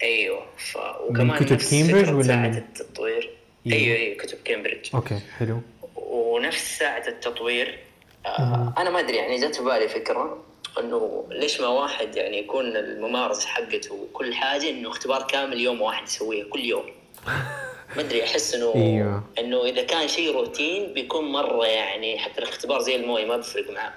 [0.02, 0.76] أيوه ف...
[1.09, 3.30] وكمان كتب نفس كامبريدج ولا ساعة من- التطوير
[3.66, 3.78] أيوة.
[3.78, 5.61] أيوه أيوه كتب كامبريدج okay حلو
[5.96, 7.78] ونفس ساعة التطوير
[8.26, 10.44] آه أنا ما أدري يعني جت في بالي فكرة
[10.78, 16.04] إنه ليش ما واحد يعني يكون الممارسة حقته وكل حاجة إنه اختبار كامل يوم واحد
[16.06, 16.85] يسويه كل يوم
[17.96, 19.24] ما أدري أحس إنه أيوة.
[19.38, 23.92] إنه إذا كان شيء روتين بيكون مرة يعني حتى الاختبار زي الموية ما بيفرق معاه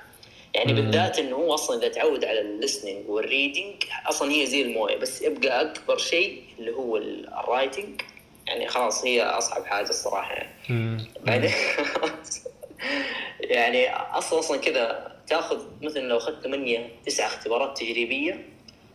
[0.53, 4.61] يعني بالذات إنه هو أصلا إذا تعود على ال listening وال reading أصلا هي زي
[4.61, 8.01] الموية بس يبقى أكبر شيء اللي هو ال writing
[8.47, 11.05] يعني خلاص هي أصعب حاجة الصراحة يعني مم.
[11.23, 11.51] بعدين
[13.39, 18.45] يعني أصلا أصلا كذا تأخذ مثلا لو أخذت 8 9 اختبارات تجريبية.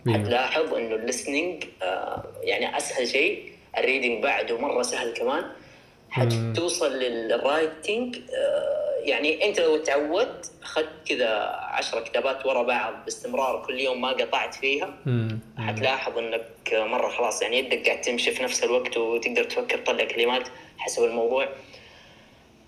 [0.08, 5.44] حتلاحظ إنه ال listening آه يعني أسهل شيء ال reading بعده مرة سهل كمان.
[6.10, 11.28] حتوصل لل writing آه يعني أنت لو تعودت أخذت كذا
[11.60, 14.94] 10 كتابات ورا بعض باستمرار كل يوم ما قطعت فيها.
[15.58, 20.48] حتلاحظ إنك مرة خلاص يعني يدك قاعد تمشي في نفس الوقت وتقدر تفكر تطلع كلمات
[20.78, 21.48] حسب الموضوع.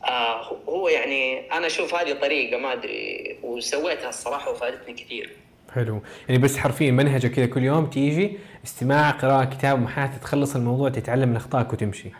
[0.05, 5.31] آه هو يعني أنا أشوف هذه طريقة ما أدري وسويتها الصراحة وفادتني كثير.
[5.75, 6.03] حلو.
[6.29, 11.29] يعني بس حرفيا منهجه كذا كل يوم تيجي استماع قراءة كتاب محاثة تخلص الموضوع تتعلم
[11.29, 12.11] من أخطائك وتمشي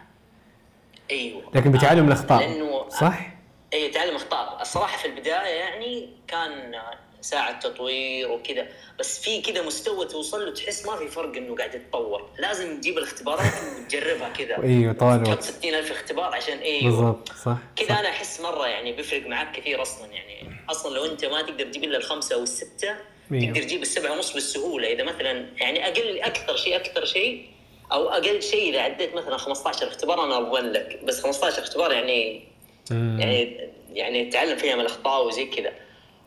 [1.11, 1.43] أيوه.
[1.55, 2.41] لكن بتعلم الأخطاء.
[2.41, 3.31] لأنه صح؟
[3.73, 6.75] اي تعلم اخطاء الصراحة في البداية يعني كان
[7.21, 11.75] ساعة تطوير وكذا بس في كذا مستوى توصل له تحس ما في فرق إنه قاعد
[11.75, 12.29] يتطور.
[12.39, 14.63] لازم تجيب الاختبارات وتجربها كذا.
[14.63, 18.01] أيوه طال تحط الوقت 60000 اختبار عشان أيوه بالضبط صح كذا.
[18.01, 20.57] أنا أحس مرة يعني بيفرق معك كثير أصلا يعني.
[20.71, 22.95] أصلا لو أنت ما تقدر تجيب إلا الخمسة أو السته.
[23.31, 24.93] تقدر تجيب السبعة ونص بالسهولة.
[24.93, 27.47] إذا مثلا يعني أقل أكثر شيء أكثر شيء
[27.93, 31.01] أو أقل شيء إذا عديت مثلا 15 اختبار أنا اضمن لك.
[31.05, 32.43] بس 15 اختبار يعني
[32.91, 33.21] مم.
[33.21, 35.73] يعني يعني تعلم فيها من الأخطاء وزي كذا.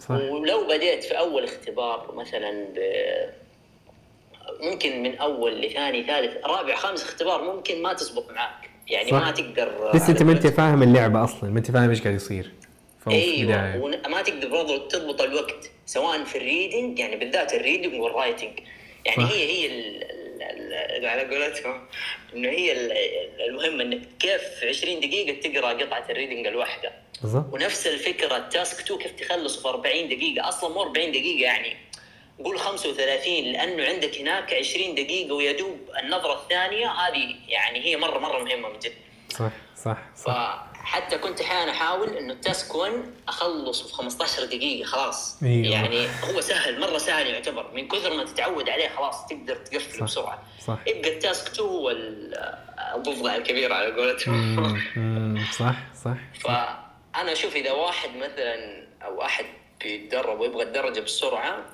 [0.09, 2.79] ولو بديت في أول اختبار مثلا ب
[4.61, 9.21] ممكن من أول لثاني ثالث رابع خامس اختبار ممكن ما تزبط معك يعني صح.
[9.25, 11.49] ما تقدر بس أنت ما أنت فاهم اللعبة أصلا.
[11.49, 12.51] ما أنت فاهم إيش قاعد يصير.
[13.05, 17.59] فهو في أيوه وما تقدر برضو تضبط الوقت سواء في ال reading يعني بالذات ال
[17.59, 18.59] reading وال writing
[19.05, 19.31] يعني صح.
[19.31, 21.87] هي هي ال- على قولتهم
[22.35, 22.91] إنه هي ال-
[23.49, 26.91] المهم انك كيف في 20 دقيقة تقرأ قطعة ال reading الواحدة.
[27.21, 27.53] بالضبط.
[27.53, 31.75] ونفس الفكرة ال task 2 كيف تخلصه في 40 دقيقة؟ أصلا مو 40 دقيقة يعني.
[32.45, 38.19] قول 35 لأنه عندك هناك 20 دقيقة ويا دوب النظرة الثانية هذه يعني هي مرة
[38.19, 38.93] مرة مهمة من جد.
[39.29, 39.51] صح
[39.83, 40.65] صح صح.
[40.83, 42.91] فحتى كنت أحيانا أحاول إنه التاسك 1
[43.27, 45.43] اخلصه في 15 دقيقة خلاص.
[45.43, 45.67] أيوة.
[45.73, 47.71] يعني هو سهل مرة سهل يعتبر.
[47.73, 50.03] من كثر ما تتعود عليه خلاص تقدر تقفل صح.
[50.03, 50.43] بسرعة.
[50.67, 50.77] صح.
[50.87, 52.33] يبقى التاسك 2 هو ال-
[52.95, 55.45] الضفدع الكبير على قولتهم.
[55.59, 56.17] صح صح.
[56.39, 59.45] فأنا أشوف إذا واحد مثلا أو أحد
[59.83, 61.65] بيتدرب ويبغى الدرجة بسرعة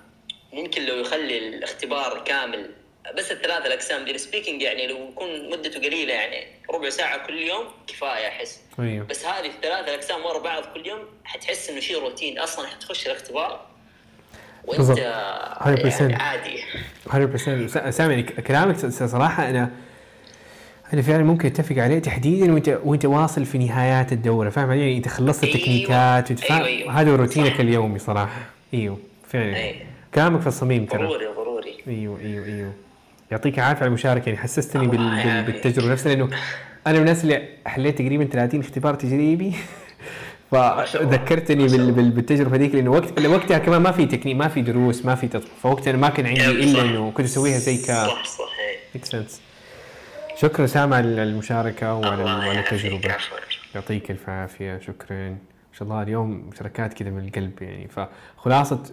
[0.54, 2.72] ممكن لو يخلي الاختبار كامل
[3.18, 7.38] بس الثلاثة الأقسام دي ال speaking يعني لو يكون مدته قليلة يعني ربع ساعة كل
[7.38, 12.00] يوم كفاية أحس أيوه بس هذه الثلاثة الأقسام ورا بعض كل يوم حتحس إنه شيء
[12.00, 13.66] روتين أصلا حتخش الاختبار
[14.68, 14.98] بالضبط.
[14.98, 15.02] 100%.
[15.02, 16.64] يعني عادي
[17.08, 19.72] 100% سامي يعني كلامك صراحة أنا
[20.94, 25.08] أنا فعلا ممكن أتفق عليه تحديدا وأنت وأنت واصل في نهايات الدورة فاهم علي؟ أنت
[25.08, 25.56] خلصت أيوة.
[25.56, 26.56] التكنيكات وتفا...
[26.56, 27.02] أيوة، أيوة.
[27.02, 27.60] هذا روتينك صح.
[27.60, 28.42] اليومي صراحة
[28.74, 28.98] أيوه
[29.30, 29.76] فعلا أيوة.
[30.16, 32.74] كلامك في الصميم ترى ضروري ضروري أيوه أيوه أيوه
[33.32, 34.98] يعطيك العافية على المشاركة يعني حسستني بال...
[35.24, 35.44] بال...
[35.44, 36.30] بالتجربة نفسها لأنه
[36.88, 39.54] أنا من الناس اللي حليت تقريبا 30 اختبار تجريبي.
[40.52, 45.06] فذكرتني بال- بال- بالتجربة ذيك لأنه وقت وقتها كمان ما في تكنيك ما في دروس
[45.06, 48.50] ما في تطبيق فوقتها ما كان عندي إلا إنه كنت أسويها زي ك صح صح
[49.04, 49.42] سنس
[50.36, 53.16] شكرا سام على المشاركة وعلى وعلى التجربة.
[53.76, 55.30] يعطيك الف عافية شكرا.
[55.30, 55.38] ما
[55.74, 57.88] شاء الله اليوم مشاركات كذا من القلب يعني.
[58.38, 58.84] فخلاصة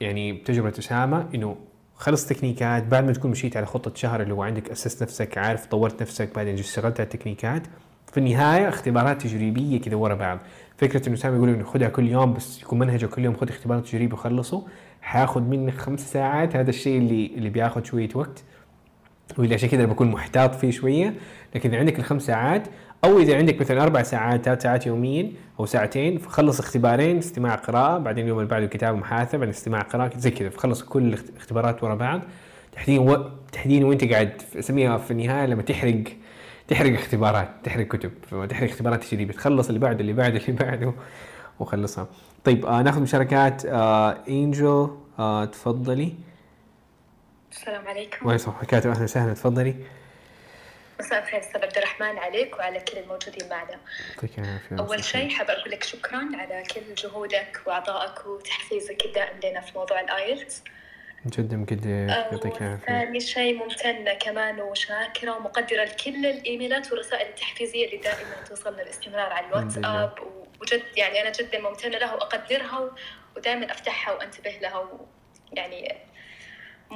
[0.00, 1.56] يعني تجربه أسامة إنه
[2.02, 5.66] خلص تكنيكات بعد ما تكون مشيت على خطة شهر اللي هو عندك أسست نفسك عارف
[5.66, 7.62] طورت نفسك بعدين اشتغلت على التكنيكات
[8.12, 10.38] في النهاية اختبارات تجريبية كذا ورا بعض.
[10.76, 13.80] فكرة إنه سامي يقول انه خذها كل يوم بس يكون منهجه كل يوم خذ اختبار
[13.80, 14.66] تجريبي وخلصه
[15.02, 16.56] حياخذ منك خمس ساعات.
[16.56, 18.44] هذا الشيء اللي اللي بياخذ شوية وقت
[19.38, 21.14] واللي عشان كذا بكون محتاط فيه شوية.
[21.54, 22.68] لكن عندك الخمس ساعات
[23.04, 27.98] أو إذا عندك مثلا أربع ساعات ثلاث ساعات يوميا أو ساعتين فخلص اختبارين استماع قراءة
[27.98, 30.48] بعدين اليوم اللي بعده كتابه محادثة بعدين استماع قراءة زي كذا.
[30.50, 32.20] فخلص كل الاختبارات ورا بعض.
[32.72, 33.30] تحديدا و...
[33.52, 36.04] تحديدا وأنت قاعد أسميها في النهاية لما تحرق
[36.68, 38.12] تحرق اختبارات تحرق كتب.
[38.48, 40.92] تحرق اختبارات تجريبيه تخلص اللي بعده اللي بعده اللي بعده
[41.60, 42.06] وخلصها.
[42.44, 46.14] طيب آه ناخذ مشاركات آه إنجل آه تفضلي.
[47.52, 48.16] السلام عليكم.
[48.22, 49.74] الله يسلمك حكاية أهلا وسهلا تفضلي.
[51.00, 53.80] مساء الخير أستاذ عبد الرحمن عليك وعلى كل الموجودين معنا.
[54.14, 59.60] يعطيك العافية أول شيء حاب أقول لك شكرا على كل جهودك وعطائك وتحفيزك الدائم لنا
[59.60, 60.62] في موضوع الآيلتس.
[61.26, 62.86] جدا مقدر يعطيك العافية.
[62.86, 69.46] ثاني شيء ممتنة كمان وشاكرة ومقدرة لكل الإيميلات والرسائل التحفيزية اللي دائما توصلنا باستمرار على
[69.46, 70.18] الواتساب
[70.60, 72.90] وجد يعني أنا جدا ممتنة لها وأقدرها
[73.36, 74.88] ودائما أفتحها وأنتبه لها
[75.52, 75.96] يعني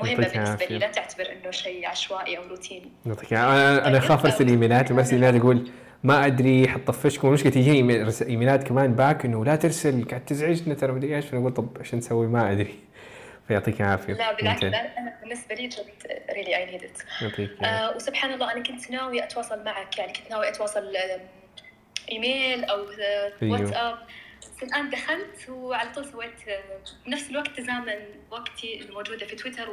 [0.02, 0.66] بالنسبة العافية.
[0.66, 5.12] لي لا تعتبر إنه شيء عشوائي أو روتيني يعطيك أنا أنا اخاف أرسل إيميلات وبس
[5.12, 5.70] إيميلات أقول
[6.04, 11.16] ما أدري حطفشكم المشكلة تجيني إيميلات كمان back إنه لا ترسل قاعد تزعجنا ترى مدري
[11.16, 11.26] إيش.
[11.26, 12.74] فنقول طب إيش نسوي؟ ما أدري.
[13.48, 14.12] فيعطيك العافية.
[14.12, 15.84] لا بالعكس أنا بالنسبة لي جد
[16.34, 16.90] really I need
[17.64, 19.98] آه وسبحان الله أنا كنت ناوية أتواصل معك.
[19.98, 21.20] يعني كنت ناوية أتواصل آم،
[22.12, 23.52] إيميل أو آه، أيوه.
[23.60, 23.98] واتساب.
[24.56, 26.62] بس الآن دخلت وعلى طول سويت آه،
[27.06, 27.98] بنفس الوقت تزامن
[28.30, 29.68] وقتي الموجودة في تويتر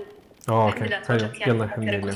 [0.49, 0.95] أوه، والحمد okay.
[0.95, 1.17] لله حلو.
[1.17, 2.09] توجدت يعني يلا، الحمد لله.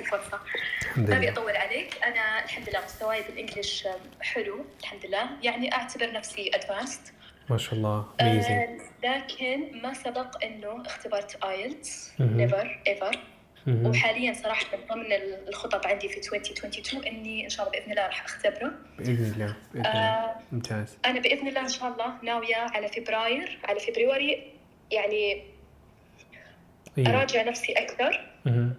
[0.00, 0.40] الفرصة
[0.82, 5.26] الحمد ما أبي أطول عليك أنا الحمد لله مستواي بال English آم، حلو الحمد لله
[5.42, 7.00] يعني أعتبر نفسي advanced
[7.50, 12.12] ما شاء الله amazing آه، لكن ما سبق إنه اختبرت IELTS.
[12.20, 13.18] never ever
[13.66, 15.12] وحاليا صراحة من ضمن
[15.48, 18.72] الخطط عندي في 2022 إني إن شاء الله بإذن الله راح أختبره.
[18.98, 19.98] بإذن الله بإذن الله.
[19.98, 20.98] آه، ممتاز.
[21.04, 24.52] أنا بإذن الله إن شاء الله ناوية على فبراير على فبراير
[24.90, 25.44] يعني
[26.98, 28.28] أيوه أراجع نفسي أكثر.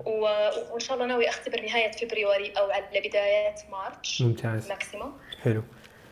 [0.06, 4.70] وإن شاء الله ناوية أختبر نهاية فبراير أو على بدايه مارتش ممتاز.
[4.70, 5.64] ماكسيموم حلو.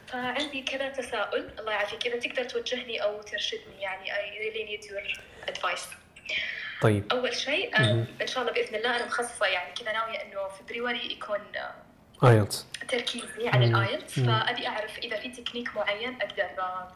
[0.07, 1.49] فعندي كذا تساؤل.
[1.59, 2.07] الله يعافيك.
[2.07, 5.03] إذا تقدر توجهني أو ترشدني يعني I really need your
[5.51, 6.00] advice.
[6.81, 10.47] طيب أول شيء آه، إن شاء الله بإذن الله أنا مخصصة يعني كذا ناوية إنه
[10.47, 11.39] فبراير يكون
[12.23, 13.65] آه، IELTS تركيزي على.
[13.65, 14.19] ال IELTS.
[14.19, 16.91] فأبي أعرف إذا في تكنيك معين أقدر آه،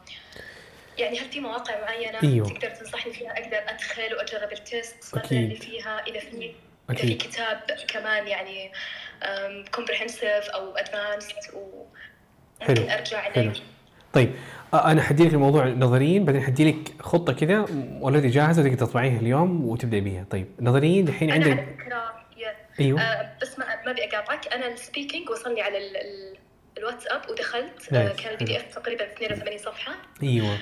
[0.98, 2.48] يعني هل في مواقع معينة أيوه.
[2.48, 5.38] تقدر تنصحني فيها أقدر أدخل وأجرب ال test مثلا.
[5.38, 6.54] اللي فيها إذا في
[6.90, 8.72] إذا في كتاب كمان يعني
[9.74, 11.34] comprehensive أو advanced
[12.60, 13.52] حلو، وممكن أرجع حلو.
[14.16, 14.30] طيب
[14.74, 17.66] أنا حدي لك الموضوع نظريا بعدين حدي لك خطة كذا
[18.02, 20.24] already جاهزة تقدر تطبعيها اليوم وتبدأ بيها.
[20.30, 22.02] طيب نظريا الحين عندك على فكره
[22.80, 23.00] أيوه.
[23.00, 24.52] آه، بس ما ما أبي أقاطعك.
[24.54, 26.36] أنا ال speaking وصلني على ال- ال-
[26.78, 29.92] الواتساب ودخلت آه، كان ال PDF تقريبا 82 صفحة.
[30.22, 30.58] أيوه.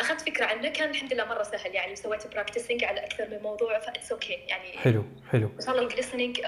[0.00, 3.78] أخذت فكرة عنه كان الحمد لله مرة سهل يعني سويت practicing على أكثر من موضوع
[3.78, 6.40] that's okay يعني حلو حلو إن شاء الله ال listening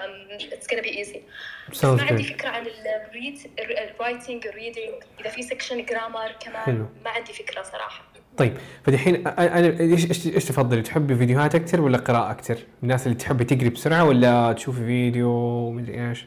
[0.53, 1.23] it's gonna be easy
[1.71, 2.25] بس ما عندي.
[2.25, 2.67] فكرة عن
[3.09, 6.87] ال read ال writing ال reading إذا في section grammar كمان حلو.
[7.05, 8.05] ما عندي فكرة صراحة
[8.37, 13.45] طيب فدحين أنا إيش إيش تفضلي تحبي فيديوهات أكثر ولا قراءة أكثر؟ الناس اللي تحبي
[13.45, 16.27] تقري بسرعة ولا تشوفي فيديو مدري إيش؟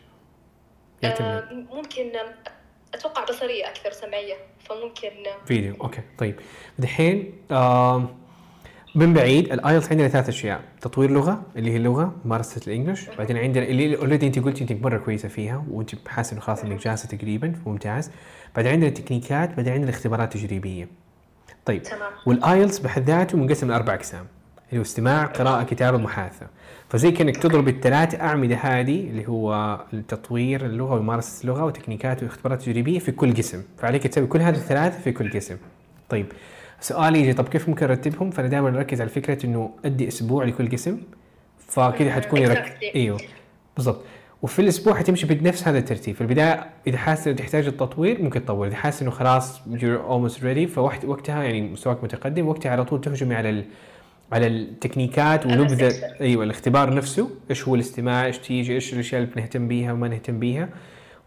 [1.01, 2.11] يعتمد آه، ممكن
[2.93, 5.09] أتوقع بصرية أكثر سمعية فممكن
[5.45, 6.35] فيديو okay طيب.
[6.79, 8.07] دحين آم،
[8.95, 10.61] من بعيد ال IELTS عندنا ثلاث أشياء.
[10.81, 14.81] تطوير لغة اللي هي اللغة ممارسه ال English بعدين عندنا اللي already أنت قلتي انك
[14.83, 18.11] مرة كويسة فيها وأنت حاسة إنه خلاص إنك جاهزه تقريبا ممتاز.
[18.55, 20.87] بعدين عندنا تكنيكات بعدين عندنا اختبارات تجريبيه
[21.65, 22.11] طيب تمام.
[22.25, 24.27] وال IELTS بحد ذاته منقسم لأربع أقسام
[24.69, 26.47] اللي هو استماع قراءة كتابة محادثة.
[26.93, 32.99] فزي كأنك تضرب الثلاث أعمدة هذه اللي هو التطوير اللغة وممارسة اللغة وتكنيكات واختبارات تجريبية
[32.99, 33.63] في كل قسم.
[33.77, 35.57] فعليك تسوي كل هذه الثلاثة في كل قسم.
[36.09, 36.25] طيب
[36.79, 40.69] سؤالي يجي طب كيف ممكن أرتبهم؟ فأنا دائما أركز على فكرة إنه أدي أسبوع لكل
[40.69, 40.97] قسم
[41.67, 42.65] فكذا حتكوني رك...
[42.65, 42.95] Exactly.
[42.95, 43.19] أيوه
[43.75, 44.01] بالضبط.
[44.41, 46.15] وفي الأسبوع حتمشي بنفس هذا الترتيب.
[46.15, 48.67] في البدايه إذا حاسس إنه تحتاج التطوير ممكن تطور.
[48.67, 53.01] إذا حاسس إنه خلاص you're almost ready فوقت وقتها يعني مستواك متقدم وقتها على طول
[53.01, 53.63] تهجمي على.
[54.33, 55.93] على التكنيكات ونبذه.
[56.21, 60.39] أيوه الاختبار نفسه إيش هو الاستماع إيش تيجي إيش الأشياء اللي بنهتم بيها وما نهتم
[60.39, 60.69] بيها.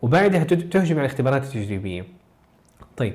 [0.03, 2.05] وبعدها تهجم على الاختبارات التجريبية.
[2.97, 3.15] طيب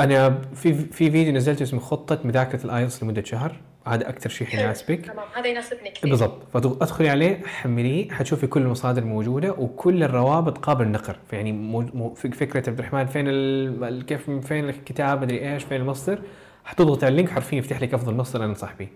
[0.00, 3.56] أنا في في فيديو نزلته اسمه خطة مذاكرة الآيلتس لمدة شهر.
[3.86, 6.10] هذا أكثر شيء حيناسبك تمام هذا يناسبني كثير.
[6.10, 6.42] بالضبط.
[6.52, 11.16] فادخلي عليه حمليه حتشوفي كل المصادر موجودة وكل الروابط قابل للنقر.
[11.32, 13.84] يعني مو مو فك- فكرة عبد الرحمن فين ال...
[13.84, 16.18] ال- كيف فين الكتاب مدري إيش فين المصدر.
[16.64, 18.88] حتضغط على اللينك حرفيا يفتح لك أفضل مصدر أنا انصح به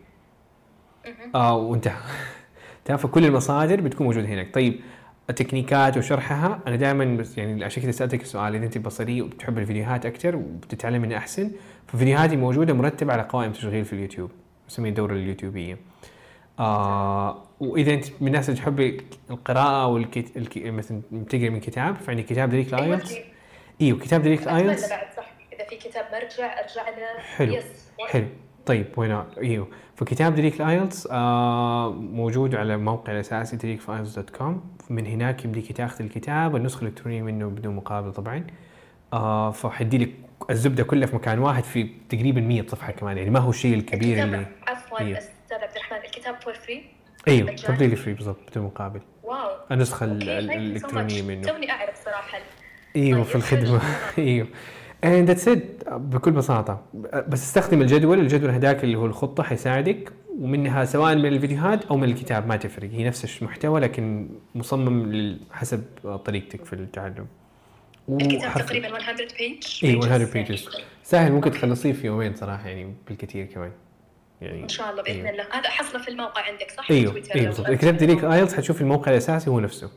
[1.34, 1.96] آه وانتهى
[2.84, 4.54] تمام فكل المصادر بتكون موجودة هناك.
[4.54, 4.80] طيب
[5.30, 10.06] التكنيكات وشرحها أنا دائما بس يعني عشان كذا سألتك السؤال إذا أنت بصري وبتحب الفيديوهات
[10.06, 11.50] أكثر وبتتعلم منها أحسن
[11.86, 14.30] ففيديوهاتي موجودة مرتبة على قوائم تشغيل في اليوتيوب
[14.68, 15.78] نسميها الدوره اليوتيوبية.
[16.58, 19.00] آه وإذا أنت من الناس اللي تحب
[19.30, 20.36] القراءة أو الكت...
[20.36, 20.58] الك...
[20.58, 23.24] مثلا تقرا من كتاب فعندي كتاب دريك أيوة، ال IELTS في-
[23.80, 25.32] إيوه كتاب دريك الايلتس صح.
[25.52, 27.64] إذا في كتاب مرجع ارجع له حلو yes
[28.08, 28.24] حلو.
[28.66, 29.68] طيب وين إيوه.
[29.96, 35.72] فكتاب دريك ال IELTS آه موجود على الموقع الاساسي دريك dot com من هناك يمديك
[35.72, 38.46] تأخذ الكتاب النسخة الإلكترونية منه بدون مقابل طبعا.
[39.12, 40.10] آه فحدي لك
[40.50, 44.24] الزبدة كلها في مكان واحد في تقريبا 100 صفحة كمان يعني ما هو الشيء الكبير
[44.24, 45.18] اللي عفوا أيوه.
[45.18, 46.84] أستاذ عبد الرحمن الكتاب for free
[47.28, 47.56] إيوه.
[47.66, 49.00] completely free بالضبط بدون مقابل.
[49.22, 49.50] wow.
[49.72, 51.22] النسخة الإلكترونية.
[51.22, 51.42] منه.
[51.42, 52.38] توني أعرف صراحة
[52.96, 53.80] إيوه طيب، في الخدمة.
[54.18, 54.46] إيوه.
[55.06, 55.90] And that's it.
[55.90, 56.82] بكل بساطة.
[57.28, 58.20] بس استخدم الجدول.
[58.20, 60.12] الجدول هذاك اللي هو الخطة حيساعدك.
[60.38, 62.46] ومنها سواء من الفيديوهات أو من الكتاب.
[62.46, 62.90] ما تفرق.
[62.90, 65.84] هي نفس المحتوى لكن مصمم حسب
[66.24, 67.26] طريقتك في التعلم.
[68.08, 69.00] الكتاب تقريبا 100
[69.38, 70.80] page اي 100 pages.
[71.02, 71.32] سهل.
[71.32, 73.72] ممكن تخلصيه في يومين صراحة يعني بالكثير كمان.
[74.40, 75.30] يعني إن شاء الله بإذن أيوه.
[75.30, 75.44] الله.
[75.52, 77.66] هذا حصله في الموقع عندك صح؟ أيوه أيوه بالضبط.
[77.66, 79.90] اذا كتبت ليك IELTS حتشوف الموقع الأساسي هو نفسه.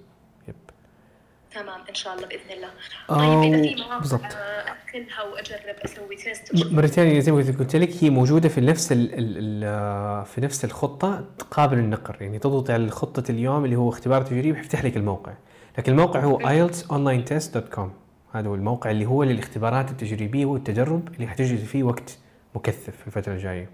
[1.54, 2.70] تمام إن شاء الله بإذن الله.
[3.08, 4.30] طيب إذا في مواقع
[4.72, 8.92] ادخلها وأجرب أسوي test م- مرة ثانية زي ما قلت لك هي موجودة في نفس
[8.92, 12.18] ال ال ال في نفس الخطة قابل للنقر.
[12.22, 15.34] يعني تضغط على خطة اليوم اللي هو اختبار تجريبي حيفتح لك الموقع.
[15.78, 17.88] لكن الموقع هو ieltsonlinetest.com
[18.36, 22.18] هذا هو الموقع اللي هو للاختبارات التجريبية والتجرب اللي حتجري فيه وقت
[22.56, 23.70] مكثف في الفترة الجاية.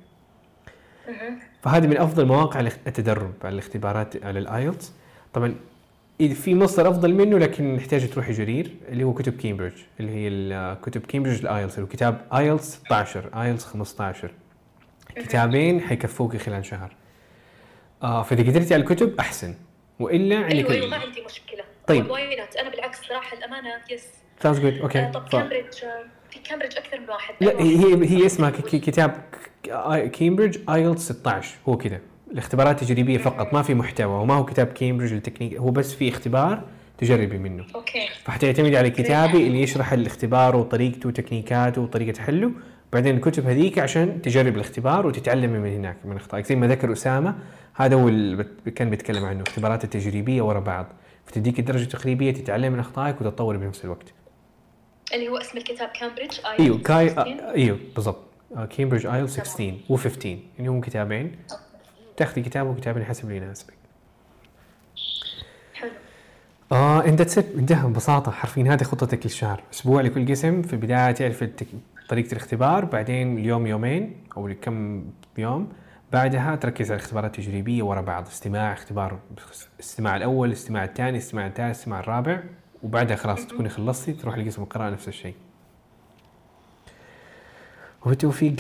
[1.62, 4.94] فهذه من أفضل مواقع التدرب على الاختبارات على ال IELTS
[5.34, 5.56] طبعا
[6.20, 11.02] في مصدر أفضل منه لكن نحتاج تروحي جرير اللي هو كتب كامبريدج اللي هي كتب
[11.02, 14.32] كامبريدج ال IELTS اللي هو كتاب IELTS 16 IELTS 15
[15.16, 16.96] كتابين حيكفوك خلال شهر.
[18.04, 19.56] آه فإذا قدرتي على الكتب أحسن.
[20.00, 21.64] وإلا عندك أيوه أيوه ما عندي مشكلة.
[21.88, 22.12] طيب.
[22.60, 24.04] أنا بالعكس صراحة الأمانة yes
[24.44, 24.82] sounds good.
[24.82, 27.34] okay طب كامبريدج آه، في كامبريدج أكثر من واحد.
[27.42, 29.26] لا أي واحد؟ هي هي اسمها كتاب
[30.14, 32.02] كامبريدج IELTS 16 هو كذا
[32.32, 36.64] الاختبارات التجريبيه فقط ما في محتوى وما هو كتاب كامبريدج التكنيك هو بس في اختبار
[36.98, 37.66] تجربي منه.
[37.76, 38.08] okay.
[38.24, 42.52] فحتعتمدي على كتابي اللي يشرح الاختبار وطريقته وتكنيكاته وطريقة حله.
[42.94, 46.46] بعدين الكتب هذيك عشان تجرب الاختبار وتتعلمي من هناك من أخطائك.
[46.46, 47.36] زي ما ذكر أسامة
[47.74, 48.46] هذا هو اللي
[48.76, 50.86] كان بيتكلم عنه اختبارات التجريبيه ورا بعض.
[51.26, 54.14] فتديك الدرجه التقريبيه تتعلم من أخطائك وتتطوري بنفس الوقت.
[55.14, 57.16] اللي هو اسم الكتاب كامبريدج اي إيوه كاي
[57.56, 58.24] إيوه بالضبط.
[58.78, 61.32] كامبريدج IELTS 16 و15 يعني هم كتابين.
[62.18, 63.74] تاخذي كتاب وكتابين حسب اللي يناسبك.
[65.74, 65.92] حلو.
[66.72, 68.32] آه انت set انتهى ببساطة.
[68.32, 69.64] حرفيا هذه خطتك للشهر.
[69.74, 71.68] أسبوع لكل قسم في البداية تعرف التك...
[72.10, 75.06] طريقة الاختبار بعدين اليوم يومين أو لكم
[75.38, 75.74] يوم.
[76.14, 78.28] بعدها تركز على الاختبارات التجريبية ورا بعض.
[78.28, 79.20] استماع اختبار
[79.76, 82.44] الاستماع الأول الاستماع الثاني الاستماع الثالث الاستماع الرابع.
[82.84, 85.36] وبعدها خلاص تكوني خلصتي تروح لقسم القراءة نفس الشيء.
[88.06, 88.56] وبالتوفيق.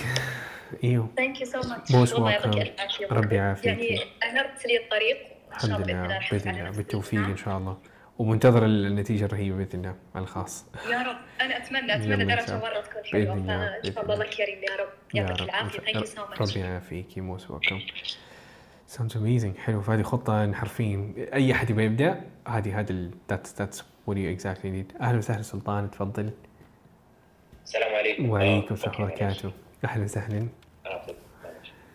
[0.83, 1.09] إيوه.
[1.17, 2.31] thank you so much والله.
[2.31, 3.65] يعطيك الف عافيه ربي يعافيك.
[3.65, 5.17] يعني انرت لي الطريق.
[5.53, 6.19] إن شاء الحمد الله لله.
[6.31, 6.69] بإذن الله.
[6.69, 7.45] بالتوفيق إن الإجراء.
[7.45, 7.77] شاء الله.
[8.19, 10.65] ومنتظر النتيجة الرهيبة بإذن الله على الخاص.
[10.91, 11.17] يا رب.
[11.41, 12.69] أنا أتمنى يلا اتمنى إن درجه شاء الله.
[12.69, 13.35] مره تكون بإذن فإن
[13.81, 14.25] بإذن شاء الله الله.
[14.25, 14.89] كريم يا رب.
[15.13, 15.49] يا يعطيك رب.
[15.49, 15.79] العافية.
[15.79, 17.79] thank you so ربي much يعافيك most welcome
[18.95, 19.59] sounds amazing.
[19.59, 19.81] حلو.
[19.81, 21.13] فهذه خطة حرفيا.
[21.33, 25.01] أي أحد يبغى يبدأ؟ هذه هذا ال that's that's what you exactly need.
[25.01, 25.91] أهلا وسهلا سلطان.
[25.91, 26.31] تفضل.
[27.65, 28.29] السلام عليكم.
[28.29, 29.51] وعليكم آه، السلام ورحمة الله وبركاته.
[29.85, 30.47] أهلا وسهلا.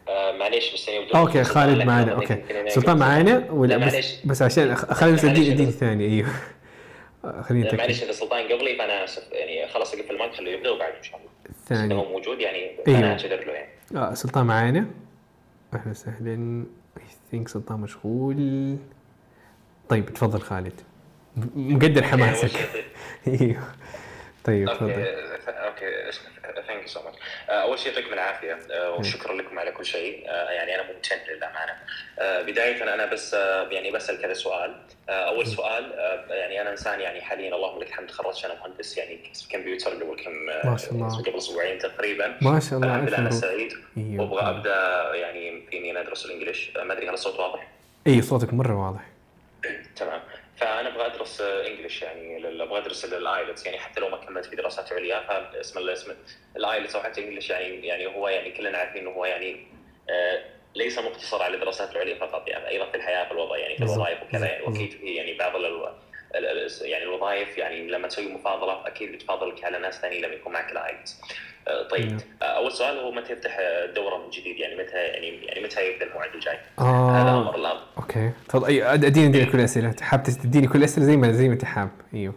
[0.08, 4.16] آه، معليش بس okay خالد معنا أنا سلطان معانا؟ ولا لا، بس.
[4.24, 6.24] بس عشان خلينا بس اديني اديني ثاني
[7.24, 11.02] آه، خليني معليش إذا سلطان قبلي فأنا يعني خلاص أقفل المايك خليه يبدأ وبعد إن
[11.02, 11.30] شاء الله.
[11.66, 11.94] ثاني.
[11.94, 12.98] هو موجود يعني أيوه.
[12.98, 13.68] أنا أعتذر له يعني.
[13.96, 14.86] آه سلطان معانا؟
[15.74, 16.64] أهلا وسهلا.
[16.98, 18.76] I think سلطان مشغول.
[19.88, 20.80] طيب تفضل خالد.
[21.56, 22.50] مقدر حماسك.
[23.40, 23.62] أيوه.
[24.44, 25.06] طيب تفضل.
[25.48, 26.12] okay
[26.66, 27.18] thank you so much
[27.48, 28.58] أول شيء يعطيكم العافية.
[28.72, 30.24] آه، وشكرا لكم على كل شيء.
[30.28, 31.72] آه، يعني أنا ممتن للأمانة.
[32.18, 33.34] آه، بداية أنا بس
[33.70, 34.76] يعني بسأل كذا سؤال.
[35.08, 35.92] أول سؤال
[36.30, 40.32] يعني أنا إنسان يعني حاليا اللهم لك الحمد تخرجت أنا مهندس يعني كمبيوتر قبل كم
[40.70, 41.22] ما شاء الله.
[41.22, 42.38] قبل أسبوعين تقريبا.
[42.40, 43.72] ما شاء الله الحمد لله أنا سعيد.
[43.96, 44.32] أيوه.
[44.32, 46.70] وأبغى أبدأ يعني في اني أنا أدرس ال English.
[46.76, 47.68] ما أدري هل الصوت واضح؟
[48.06, 49.00] اي صوتك مرة واضح.
[49.96, 50.20] تمام.
[50.60, 54.56] فأنا أبغى أدرس English يعني أبغى أدرس ال IELTS يعني حتى لو ما كملت في
[54.56, 56.12] دراسات عليا فاسم ال- اسم
[56.56, 59.66] ال IELTS أو حتى English يعني يعني هو يعني كلنا عارفين إنه هو يعني
[60.10, 60.42] آه،
[60.74, 63.82] ليس مقتصر على الدراسات العليا فقط يعني أيضا في الحياة في الوضع يعني في.
[63.82, 64.62] الوظائف وكذا يعني.
[64.64, 65.56] واكيد في يعني بعض
[66.82, 70.80] يعني الوظائف يعني لما تسوي مفاضلة أكيد بتفاضلك على ناس ثانيين لما يكون معك ال
[70.80, 71.20] IELTS
[71.68, 72.18] آه، طيب نعم.
[72.42, 76.06] آه، أول سؤال هو متى يفتح الدوره من جديد؟ يعني متى يعني يعني متى يبدأ
[76.06, 78.30] الموعد الجاي؟ هذا أمر الان okay.
[78.48, 81.64] تفضل أد- أديني أديني كل الاسئله حاب تديني كل الاسئله زي ما زي ما انت
[81.64, 82.34] حاب أيوه.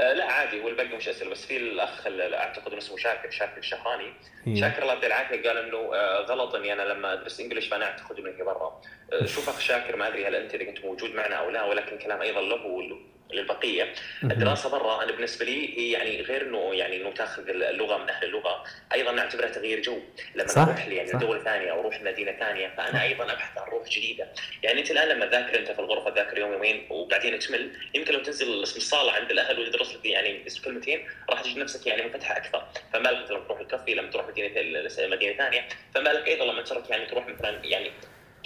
[0.00, 3.58] آه، لا عادي هو الباقي مش أسئلة بس في الأخ أعتقد إنه اسمه شاكر شاكر
[3.58, 4.12] الشهراني.
[4.46, 7.84] أيوه شاكر الله يعطيه العافية قال إنه آه، غلط إني أنا لما أدرس انجلش فأنا
[7.84, 8.80] أعتقد إنه هي برا.
[9.12, 11.98] آه، شوف أخ شاكر ما أدري هل أنت إذا كنت موجود معنا أو لا ولكن
[11.98, 12.96] كلام أيضا له
[13.32, 13.92] للبقية.
[14.24, 18.26] الدراسة برا أنا بالنسبة لي هي يعني غير إنه يعني إنه تاخذ اللغة من أهل
[18.26, 18.64] اللغة
[18.94, 19.98] أيضا نعتبرها تغيير جو.
[20.34, 21.18] لما صح، أروح يعني صح.
[21.18, 24.28] دوله ثانية أو أروح مدينة ثانية فأنا أيضا أبحث عن روح جديدة.
[24.62, 28.22] يعني أنت الآن لما تذاكر أنت في الغرفة تذاكر يوم يومين وبعدين تمل يمكن لو
[28.22, 32.36] تنزل اسم الصاله عند الأهل وتدرس لك يعني بس كلمتين راح تجد نفسك يعني منفتحه
[32.36, 32.66] أكثر.
[32.92, 34.50] فما بالك لما تروح الكافي لما تروح مدينة
[34.98, 35.68] مدينة ثانية.
[35.94, 37.90] فما بالك أيضا لما ترك يعني تروح مثلا يعني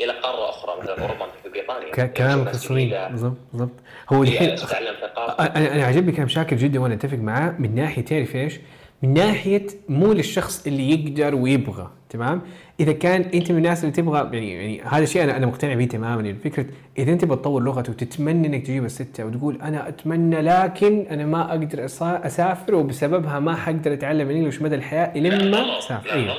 [0.01, 3.71] إلى قارة أخرى مثلا أوروبا مثل في بريطانيا ك- كلامك ناس الصميم بالضبط بالضبط
[4.13, 8.03] هو الحين تتعلم ثقافه أنا أنا عجبني كلام شاكر جدا وأنا أتفق معاه من ناحية
[8.05, 8.61] تعرف إيش؟
[9.03, 12.43] من ناحية مو للشخص اللي يقدر ويبغى تمام؟
[12.81, 15.85] إذا كان أنت من الناس اللي تبغى يعني يعني هذا الشيء أنا أنا مقتنع به
[15.85, 16.23] تماما.
[16.23, 16.67] يعني فكرة
[16.99, 21.85] إذا أنت بتطور لغته وتتمنى إنك تجيب الستة وتقول أنا أتمنى لكن أنا ما أقدر
[21.85, 26.13] أسافر وبسببها ما حقدر أتعلم الانجليش مدى الحياة لما أسافر.
[26.13, 26.35] أيوه.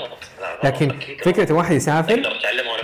[0.64, 0.92] لكن
[1.24, 1.54] فكرة.
[1.54, 2.30] واحد يسافر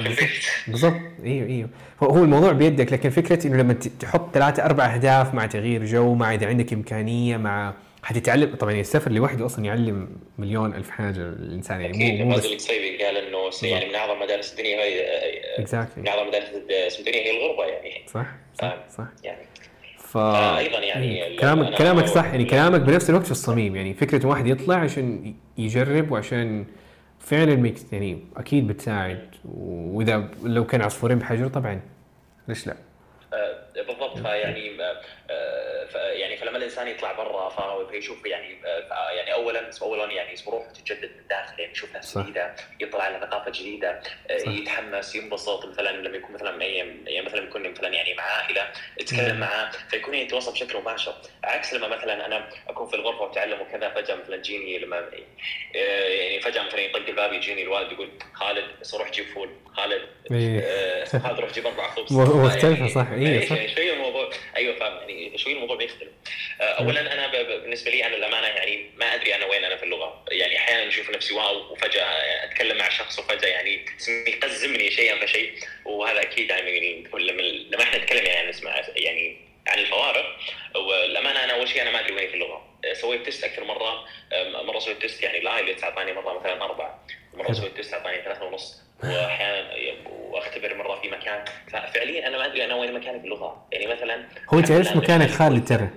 [0.67, 0.93] بالضبط.
[1.23, 1.69] أيوه أيوه.
[2.03, 6.33] هو الموضوع بيدك لكن فكرة إنه لما تحط ثلاثة أربع أهداف مع تغيير جو مع
[6.33, 7.73] إذا عندك إمكانية مع
[8.05, 13.03] حتتعلم؟ طبعا السفر لوحده أصلا يعلم مليون ألف حاجة الإنسان يعني أكيد مو بس القصيبي
[13.03, 14.99] قال إنه يعني من أعظم مدارس الدنيا هي
[15.57, 18.01] من اكزاكتلي أعظم مدارس الدنيا هي الغربة يعني.
[18.07, 18.27] صح
[18.61, 19.07] صح صح.
[19.23, 19.45] يعني.
[19.97, 21.37] ف فأيضاً يعني إيه.
[21.39, 26.11] كلامك كلامك صح يعني كلامك بنفس الوقت في الصميم يعني فكرة واحد يطلع عشان يجرب
[26.11, 26.65] وعشان
[27.19, 29.35] فعلا يعني أكيد بتساعد.
[29.55, 31.81] وإذا لو كان عصفورين بحجر طبعا
[32.47, 32.75] ليش لا؟
[33.33, 34.17] آه، بالضبط.
[34.19, 34.81] فيعني ف-
[35.95, 41.19] يعني فلما الإنسان يطلع برا فيشوف يعني آه، يعني اولا اولا يعني روحه تتجدد من
[41.19, 42.17] الداخل يعني يشوف ناس.
[42.17, 44.47] جديدة يطلع على ثقافه جديدة آه، صح.
[44.51, 48.67] يتحمس ينبسط مثلا لما يكون مثلا أيام يعني مثلا يكون مثلا يعني مع عائلة
[48.99, 49.39] يتكلم.
[49.39, 54.15] معاه فيكون يتواصل بشكل مباشر عكس لما مثلا أنا أكون في الغرفة وأتعلم وكذا فجأة
[54.15, 54.97] مثلا تجيني لما
[55.75, 55.79] آه،
[56.09, 61.05] يعني فجأة مثلا يطق الباب يجيني الوالد يقول خالد بس روح جيب فول خالد إيه.
[61.05, 62.11] خالد روح جيب أربع خبز
[62.63, 63.75] يعني- صح، إيه، يعني صح.
[63.75, 66.09] شوي الموضوع أيوه فاهم يعني شوي الموضوع بيختلف
[66.61, 70.25] آه، اولا أنا بالنسبة لي أنا الامانه يعني ما أدري أنا وين أنا في اللغة.
[70.31, 72.05] يعني أحيانا أشوف نفسي wow وفجأة
[72.45, 73.85] أتكلم مع شخص وفجأة يعني
[74.27, 75.53] يقزمني شيئا فشيء.
[75.85, 80.37] وهذا أكيد يعني لما لما إحنا نتكلم يعني نسمع يعني عن الفوارق.
[80.75, 82.79] والأمانة أنا أول شيء أنا ما أدري وين في اللغة.
[82.93, 84.05] سويت test أكثر مرة.
[84.63, 87.07] مرة سويت test يعني ال IELTS اعطاني مرة مثلا أربعة.
[87.33, 87.53] مرة.
[87.53, 88.81] سويت test أعطاني ثلاثة ونص.
[89.03, 89.75] واحيانا
[90.55, 91.45] واختبر مرة في مكان.
[91.67, 95.29] ففعليا أنا ما أدري أنا وين مكاني في اللغة يعني مثلا هو أنت عرفت مكانك
[95.29, 95.89] خالد ترى.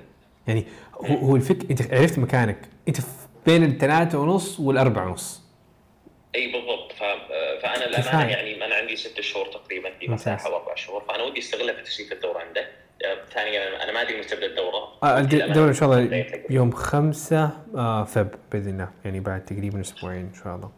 [0.48, 2.58] يعني هو هو الفك أنت عرفت مكانك.
[2.88, 2.96] أنت
[3.46, 5.42] بين الثلاثة ونص والأربعة ونص.
[6.34, 6.92] إي بالضبط.
[6.92, 7.02] ف...
[7.62, 7.86] فأنا.
[7.86, 10.08] الأمانة يعني أنا عندي ست شهور تقريبا في.
[10.08, 11.04] مساحة وأربع شهور.
[11.08, 12.60] فأنا ودي أستغلها في تسويق الدورة عنده.
[13.04, 14.98] آه، ثانيا أنا ما أدري متى تبدا الدورة.
[15.02, 18.88] آه الد- الدورة إن شاء الله يوم خمسة آه فب بإذن الله.
[19.04, 20.70] يعني بعد تقريبا أسبوعين إن شاء الله.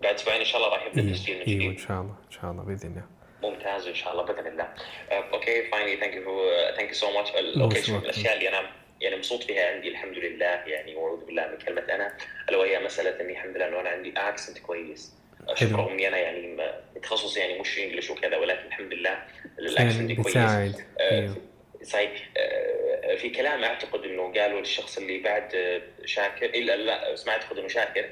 [0.00, 2.50] بعد أسبوعين إن شاء الله راح يبدأ التسجيل من أيوه إن شاء الله إن شاء
[2.50, 3.04] الله بإذن الله.
[3.42, 4.68] ممتاز إن شاء الله بإذن الله.
[5.12, 7.90] أوكي finally thank you thank you so much أوكي شوف.
[7.96, 8.70] من الأشياء اللي أنا
[9.00, 12.16] يعني مبسوط فيها عندي الحمد لله يعني وأعوذ بالله من كلمة أنا
[12.48, 15.14] الا وهي مسألة إني الحمد لله إنه أنا عندي accent كويس.
[15.54, 15.72] شوف.
[15.72, 19.22] رغم اني أنا يعني ما- تخصصي يعني مش English وكذا ولكن الحمد لله
[19.58, 20.26] الاكسنت كويس.
[20.26, 20.74] بتساعد.
[21.00, 21.34] آه،
[21.82, 27.32] صحيح آه، في كلام أعتقد إنه قالوا للشخص اللي بعد آه، شاكر إلا لا ما
[27.32, 28.04] أعتقد إنه شاكر.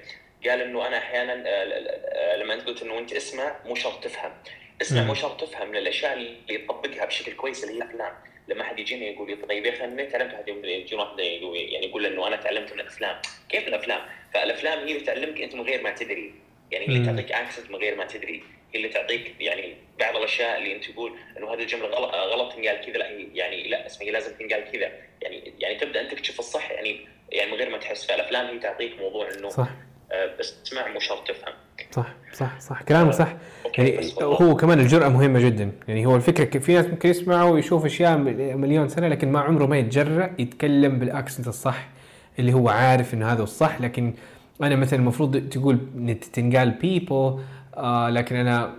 [0.47, 4.33] قال إنه أنا أحيانا آه، آه، لما أنت قلت إنه أنت اسمع مو شرط تفهم.
[4.83, 5.03] اسمع.
[5.03, 8.13] مو شرط تفهم من الاشياء اللي يطبقها بشكل كويس اللي هي الافلام
[8.49, 12.07] لما حد يجيني يقول لي طيب يا أخي أنا تعلمت واحد يجي واحد يعني يقول
[12.07, 13.17] إنه أنا تعلمت من الأفلام.
[13.49, 14.01] كيف الأفلام؟
[14.35, 16.35] فالأفلام هي اللي تعلمك أنت من غير ما تدري.
[16.71, 17.07] يعني هي اللي.
[17.07, 18.43] تعطيك accent من غير ما تدري.
[18.73, 22.81] هي اللي تعطيك يعني بعض الأشياء اللي أنت تقول إنه هذه الجملة غلط غلط تنقال
[22.87, 22.99] كذا.
[22.99, 24.93] لا يعني لا اسمها هي لازم تنقال كذا.
[25.23, 26.71] يعني يعني تبدأ أنت تكتشف الصح.
[26.71, 28.07] يعني يعني من غير ما تحس.
[28.07, 29.63] فالأفلام هي تعطيك موضوع إنه صح.
[29.63, 29.88] آه،
[30.41, 31.55] بس تسمع مو شرط تفهم.
[31.93, 32.83] صح صح صح.
[32.83, 33.35] كلامك صح.
[33.67, 35.73] أوكي، يعني هو كمان الجرأة مهمة جدا.
[35.89, 39.67] يعني هو الفكرة في ناس ممكن يسمعوا ويشوف أشياء م- مليون سنة لكن ما عمره
[39.67, 41.89] ما يتجرأ يتكلم بال accent الصح
[42.39, 43.81] اللي هو عارف ان هذا الصح.
[43.81, 44.15] لكن
[44.63, 47.41] أنا مثلا المفروض تقول إن تنقال people
[47.79, 48.75] آه لكن أنا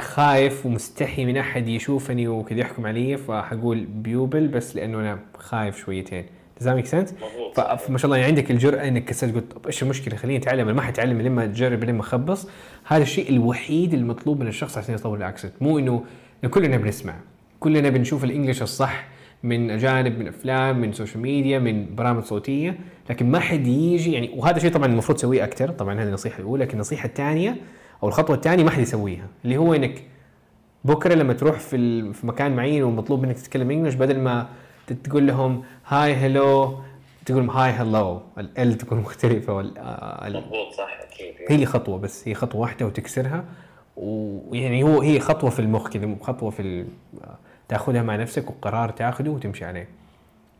[0.00, 6.24] خايف ومستحي من أحد يشوفني وكذا يحكم علي فحقول بيبل بس لأنه أنا خايف شويتين.
[6.64, 7.60] Make sense؟ مضبوط.
[7.80, 10.68] فما شاء الله يعني عندك الجرأة إنك كسرت قلت طب إيش المشكلة؟ خليني أتعلم.
[10.68, 12.48] أنا ما حتعلم لما تجرب لما أخبص.
[12.84, 16.04] هذا الشيء الوحيد المطلوب من الشخص عشان يطور ال accent مو إنه
[16.50, 17.14] كلنا بنسمع.
[17.60, 19.08] كلنا بنشوف ال English الصح
[19.42, 22.78] من أجانب من أفلام من سوشيال ميديا من برامج صوتية.
[23.10, 26.64] لكن ما حد يجي يعني وهذا شيء طبعا المفروض تسويه أكثر طبعا هذه النصيحة الأولى.
[26.64, 27.56] لكن النصيحة الثانية
[28.02, 29.26] أو الخطوة الثانية ما حد يسويها.
[29.44, 30.02] اللي هو إنك
[30.84, 34.48] بكرة لما تروح في في مكان معين ومطلوب منك تتكلم English بدل ما
[35.04, 36.78] تقول لهم hi hello.
[37.26, 38.20] تقول hi hello.
[38.38, 41.34] ال تكون مختلفة وال آه، ال- مضبوط صح أكيد.
[41.48, 43.44] هي خطوة بس هي خطوة واحدة وتكسرها.
[43.96, 46.86] ويعني هو هي خطوة في المخ كذا خطوة في ال-
[47.68, 49.88] تاخذها مع نفسك وقرار تاخذه وتمشي عليه.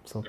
[0.05, 0.27] بالضبط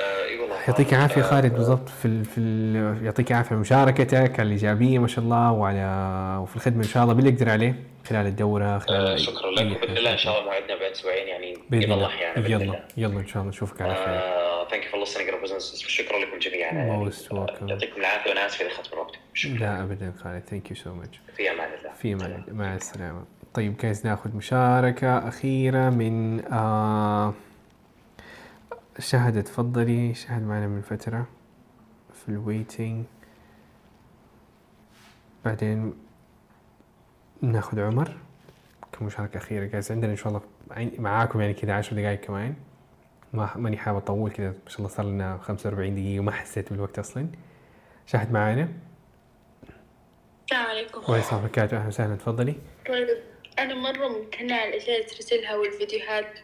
[0.00, 4.98] آه، يعطيك العافية آه، خالد بالضبط في ال في ال يعطيك العافية مشاركتك على الإيجابية
[4.98, 7.74] ما شاء الله وعلى وفي الخدمة إن شاء الله باللي يقدر عليه.
[8.08, 9.78] خلال الدورة خلال آه، شكرا لك.
[9.78, 9.98] حاجة.
[9.98, 12.84] الله إن شاء الله موعدنا بعد أسبوعين يعني بإذن الله أحيانا بإذن يلا الله.
[12.96, 14.48] يلا إن شاء الله نشوفك على خير.
[14.70, 16.72] thank you for listening شكرا لكم جميعا.
[16.72, 17.10] يعني.
[17.10, 17.68] Welcome.
[17.68, 19.54] يعطيكم العافية وأنا اسف اذا اخذت من وقتكم شكرا.
[19.58, 20.42] لا ابدا خالد.
[20.44, 21.92] thank you so much في أمان الله.
[21.92, 22.54] في أمان الله.
[22.54, 23.24] مع السلامة.
[23.54, 27.34] طيب جايز ناخذ مشاركة أخيرة من آه
[28.98, 30.14] شهد تفضلي.
[30.14, 31.26] شهد معنا من فترة.
[32.14, 33.04] في الويتنج
[35.44, 35.94] بعدين
[37.42, 38.16] ناخذ عمر.
[38.92, 40.42] كمشاركة أخيرة جايز عندنا إن شاء الله.
[40.98, 42.54] معاكم يعني كذا عشر دقائق كمان.
[43.32, 44.48] ما ماني حابب أطول كذا.
[44.48, 47.26] ما شاء الله صار لنا 45 دقيقة وما حسيت بالوقت أصلا.
[48.06, 48.68] شاهد معانا؟
[50.44, 50.98] السلام عليكم.
[50.98, 52.16] وعليكم السلام ورحمة الله أهلا وسهلا.
[52.16, 52.54] تفضلي.
[53.58, 56.38] أنا مرة ممتنة على الأشياء اللي ترسلها والفيديوهات.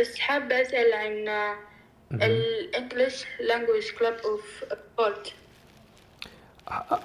[0.00, 1.28] بس حابة أسأل عن
[2.22, 4.64] الإنجليش لانجويج كلاب أوف
[4.98, 5.32] بولت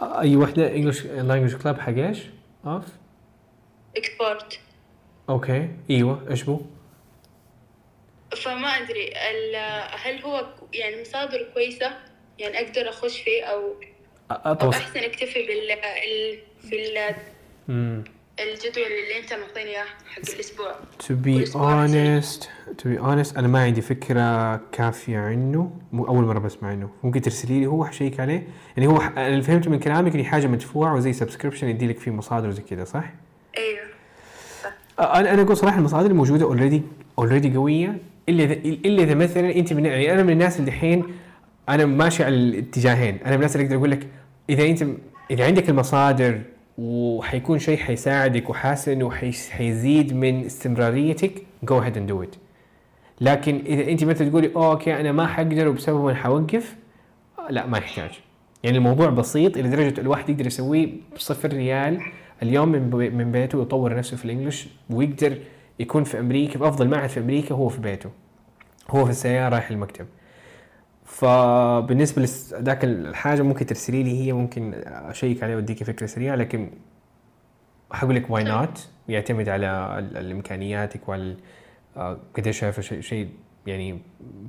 [0.01, 2.19] أي وحدة انجلش لانجوج كلاب حق إيش؟
[2.65, 2.85] اوف
[3.97, 4.59] إكسبورت
[5.29, 6.61] أوكي أيوه إيش بو؟
[8.37, 9.07] فما أدري.
[9.07, 11.91] ال- هل هو يعني مصادر كويسة؟
[12.39, 13.59] يعني أقدر أخش فيه أو
[14.31, 14.75] أو أطوس.
[14.75, 16.39] أحسن أكتفي بال ال...
[16.69, 17.15] بال
[18.39, 20.71] الجدول اللي أنت معطيني إياه حق الأسبوع.
[20.99, 22.43] To be honest
[22.81, 25.71] to be honest أنا ما عندي فكرة كافية عنه.
[25.91, 26.89] مو أول مرة بسمع عنه.
[27.03, 30.23] ممكن ترسلي لي هو حشيك عليه يعني هو ح- أنا اللي فهمته من كلامك إني
[30.23, 33.03] حاجة مدفوعة وزي subscription يدي لك فيه مصادر زي كذا صح؟
[33.57, 33.81] أيوه.
[34.99, 36.81] أنا أنا أقول صراحة المصادر الموجوده already
[37.19, 37.97] already قوية.
[38.29, 41.03] إلا اذا إلا إذا مثلا أنت من يعني أنا من الناس اللي دحين
[41.69, 43.15] أنا ماشي على الاتجاهين.
[43.21, 44.07] أنا من الناس اللي أقدر أقول لك
[44.49, 44.85] إذا انت
[45.31, 46.41] إذا عندك المصادر
[46.81, 49.11] وحيكون شيء حيساعدك وحاسس إنه
[49.51, 51.31] حيزيد من استمراريتك.
[51.63, 52.35] go ahead and do it
[53.21, 56.75] لكن إذا أنت مثلا تقولي "أوه، أوكي أنا ما حقدر وبسبب أنا حوقف.
[57.49, 58.09] لا ما يحتاج.
[58.63, 62.01] يعني الموضوع بسيط إلى درجه الواحد يقدر يسويه بصفر ريال
[62.43, 65.37] اليوم من من بيته ويطور نفسه في ال English ويقدر
[65.79, 68.09] يكون في أمريكا في أفضل معهد في أمريكا هو في بيته.
[68.89, 70.05] هو في السيارة رايح المكتب.
[71.11, 76.69] فبالنسبة لذاك الحاجة ممكن ترسلي لي هي ممكن أشيك عليها واديك فكرة سريعة لكن
[77.91, 81.37] حقول لك why not يعتمد على ال- ال- امكانياتك وعلى
[81.97, 83.29] آه، قديش شايفة شيء شيء
[83.67, 83.99] يعني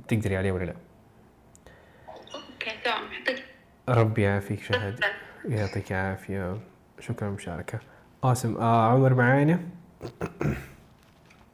[0.07, 0.73] تقدري عليه ولا لا.
[2.35, 4.99] أوكي تمام ربي يعافيك شهد.
[5.45, 6.57] يعطيك العافية
[6.99, 7.79] شكرا للمشاركة
[8.21, 9.59] قاسم آه عمر معانا؟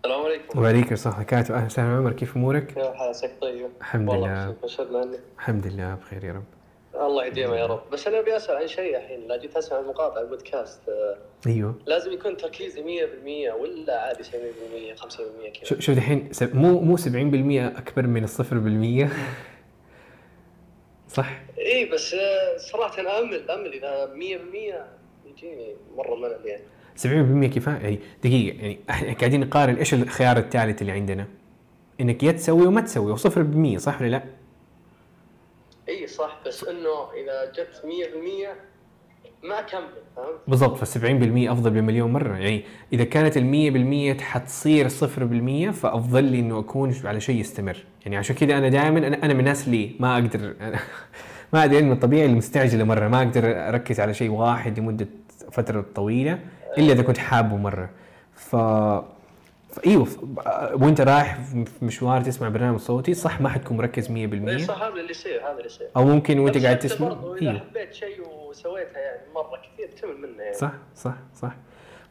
[0.06, 0.60] السلام عليكم.
[0.60, 1.98] وعليكم الصحة وبركاته أهلا وسهلا.
[1.98, 5.20] عمر كيف أمورك؟ كيف حالك طيب؟ الحمد والله لله.
[5.38, 6.44] الحمد لله بخير يا رب.
[6.96, 7.82] الله يديمه يا رب.
[7.92, 10.82] بس أنا أبي أسأل عن شيء الحين لا جيت أسمع مقاطع البودكاست.
[11.48, 11.76] أيوه.
[11.86, 16.98] لازم يكون تركيزي 100% ولا عادي 70% 50% كذا؟ شو شو دحين س- مو مو
[16.98, 19.10] 70% أكبر من الصفر بالمية.
[21.18, 26.64] صح؟ اي بس آه، صراحة أنا أمل أمل إذا 100% يجيني مرة ملل يعني.
[27.00, 27.06] 70%
[27.46, 31.28] كفاية يعني دقيقة يعني إحنا قاعدين نقارن إيش الخيار الثالث اللي عندنا؟
[32.02, 34.24] إنك يا تسوي وما تسوي وصفر بالمية صح ولا لا؟
[35.90, 37.82] إي صح بس إنه إذا جت
[39.44, 39.82] 100% ما اكمل
[40.16, 41.02] فهمت؟ بالضبط ف 70%
[41.52, 44.94] أفضل بمليون مرة يعني إذا كانت ال 100% حتصير 0%
[45.72, 49.40] فأفضل لي إنه أكون على شيء يستمر يعني عشان كذا أنا دائما أنا أنا من
[49.40, 50.56] الناس اللي ما أقدر
[51.54, 55.08] ما أدري من الطبيعي المستعجله مرة ما أقدر أركز على شيء واحد لمدة
[55.52, 56.40] فترة طويلة
[56.78, 57.90] إلا إذا كنت حابه مرة.
[58.36, 58.56] ف
[59.72, 60.20] فايوه ف-
[60.74, 64.94] وإنت رايح في مشوار تسمع برنامج صوتي صح ما حتكون مركز 100% اي صح هذا
[64.94, 65.88] اللي يصير هذا اللي يصير.
[65.98, 67.60] أو ممكن وإنت قاعد تسمع؟ برضو إذا إيوه.
[67.70, 70.56] حبيت شيء وسويتها يعني مرة كثير تمل منه يعني.
[70.56, 71.56] صح صح صح.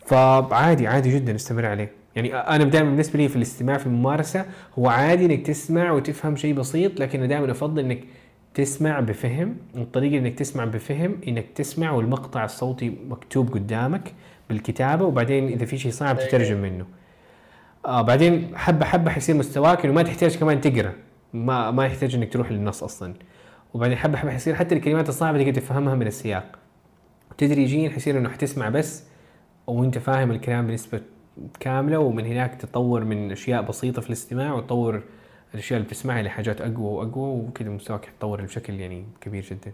[0.06, 1.92] فعادي عادي جدا استمر عليه.
[2.16, 4.44] يعني أنا دائما بالنسبة لي في الاستماع في الممارسة
[4.78, 8.00] هو عادي إنك تسمع وتفهم شيء بسيط لكن دائما أفضل إنك
[8.54, 9.56] تسمع بفهم.
[9.76, 14.12] الطريقة إنك تسمع بفهم إنك تسمع والمقطع الصوتي مكتوب قدامك.
[14.48, 16.86] بالكتابة وبعدين إذا في شيء صعب تترجم منه.
[17.86, 20.92] آه بعدين حبة حبة حيصير مستواك إنه ما تحتاج كمان تقرأ.
[21.32, 23.14] ما ما يحتاج إنك تروح للنص أصلا.
[23.74, 26.58] وبعدين حبة حبة حيصير حتى الكلمات الصعبة تقدر تفهمها من السياق.
[27.38, 29.04] تدريجيا حيصير إنه حتسمع بس
[29.66, 31.00] وأنت فاهم الكلام بنسبة
[31.60, 35.02] كاملة ومن هناك تطور من أشياء بسيطة في الاستماع وتطور
[35.54, 39.72] الأشياء اللي بتسمعها لحاجات أقوى وأقوى وكذا مستواك يتطور بشكل يعني كبير جدا.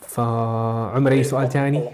[0.00, 1.88] فعمر أي سؤال ثاني؟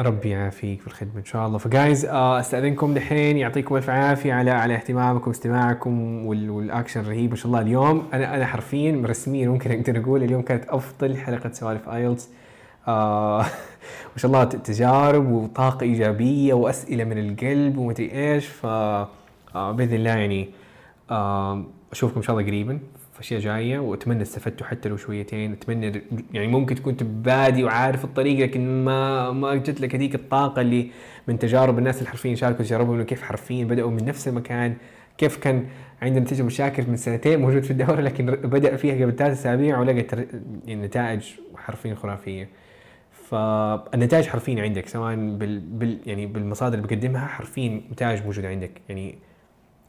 [0.00, 1.58] ربي يعافيك في الخدمة إن شاء الله.
[1.58, 7.36] فجايز آه أستأذنكم دحين يعطيكم ألف عافية على على اهتمامكم واستماعكم وال- والاكشن الرهيب ما
[7.36, 7.60] شاء الله.
[7.60, 10.22] اليوم أنا أنا حرفيا رسميا ممكن أقدر أقول.
[10.22, 12.28] اليوم كانت أفضل حلقة سوالف IELTS
[12.88, 13.38] آه
[14.12, 18.46] ما شاء الله تجارب وطاقة إيجابية وأسئلة من القلب ومدري إيش.
[18.46, 19.08] ف آه
[19.54, 20.48] بإذن الله يعني
[21.92, 22.78] أشوفكم إن شاء الله قريبا.
[23.14, 25.52] في اشياء جاية وأتمنى استفدتوا حتى لو شويتين.
[25.52, 26.02] أتمنى
[26.32, 30.90] يعني ممكن تكون بادي وعارف الطريق لكن ما ما جت لك هذيك الطاقة اللي
[31.28, 34.76] من تجارب الناس اللي حرفيا شاركوا تجاربهم كيف حرفيا بدأوا من نفس المكان
[35.18, 35.66] كيف كان
[36.02, 40.14] عندنا نتيجه مشاكل من سنتين موجود في الدورة لكن بدا فيها قبل ثلاث أسابيع ولقت
[40.14, 40.26] ر-
[40.66, 41.22] يعني نتائج
[41.56, 42.48] حرفيا خرافية.
[43.28, 48.70] فالنتائج حرفيا عندك سواء بال, بال يعني بالمصادر اللي بقدمها حرفيا نتائج موجودة عندك.
[48.88, 49.14] يعني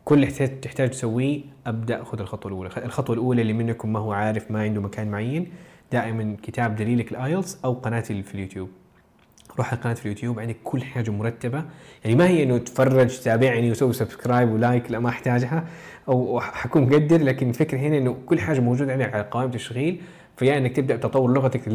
[0.06, 2.70] كل اللي تحتاج تسويه أبدأ خذ الخطوة الأولى.
[2.78, 5.48] الخطوة الأولى اللي منكم ما هو عارف ما عنده مكان معين
[5.92, 8.70] دائما كتاب دليلك ال IELTS أو قناتي في اليوتيوب.
[9.58, 11.66] روح القناه في اليوتيوب عندك كل حاجة مرتبة.
[12.04, 15.68] يعني ما هي إنه تفرج تابعني وسوي subscribe و like لا ما أحتاجها
[16.08, 20.02] أو حكون مقدر لكن الفكرة هنا إنه كل حاجة موجودة عندك على قائمه التشغيل
[20.38, 21.68] فيا إنك تبدأ تطور لغتك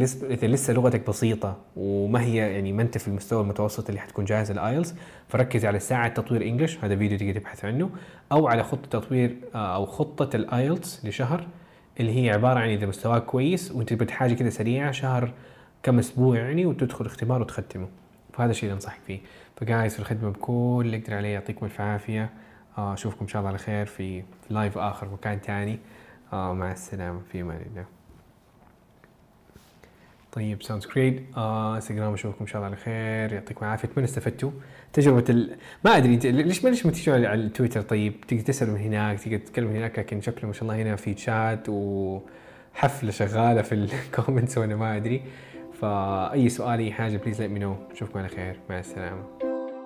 [0.43, 4.58] لسه لغتك بسيطة وما هي يعني ما أنت في المستوى المتوسط اللي حتكون جاهز ال
[4.58, 4.93] IELTS
[5.27, 7.89] فركز على ساعة تطوير English هذا فيديو تقدر تبحث عنه.
[8.31, 11.47] أو على خطة تطوير آه، أو خطة ال IELTS لشهر
[11.99, 15.33] اللي هي عبارة عن إذا مستواك كويس وأنت بحاجه كده سريعة شهر
[15.83, 17.87] كم أسبوع يعني وتدخل اختبار وتختمه.
[18.33, 19.19] فهذا الشيء اللي أنصحك فيه.
[19.57, 22.29] فجايز في الخدمة بكل اللي أقدر عليه يعطيكم الف عافية.
[22.77, 25.79] آه، أشوفكم إن شاء الله على خير في في live آخر مكان ثاني
[26.33, 27.21] آه مع السلامة.
[27.31, 28.00] في أمان الله.
[30.31, 33.87] طيب sounds great آه إنستغرام أشوفكم إن شاء الله على خير يعطيكم العافية.
[33.87, 34.51] أتمنى استفدتوا.
[34.93, 35.55] تجربة ال...
[35.85, 39.37] ما أدري ليش ما ليش ما تيجوا على التويتر طيب تقدر تسأل من هناك تقدر
[39.37, 43.84] تتكلم من هناك لكن شكله ما شاء الله هنا في تشات وحفلة شغالة في ال
[43.84, 45.21] comments وأنا ما أدري.
[45.81, 48.55] فأي سؤال أي حاجة please let me know أشوفكم على خير.
[48.69, 49.40] مع السلامة.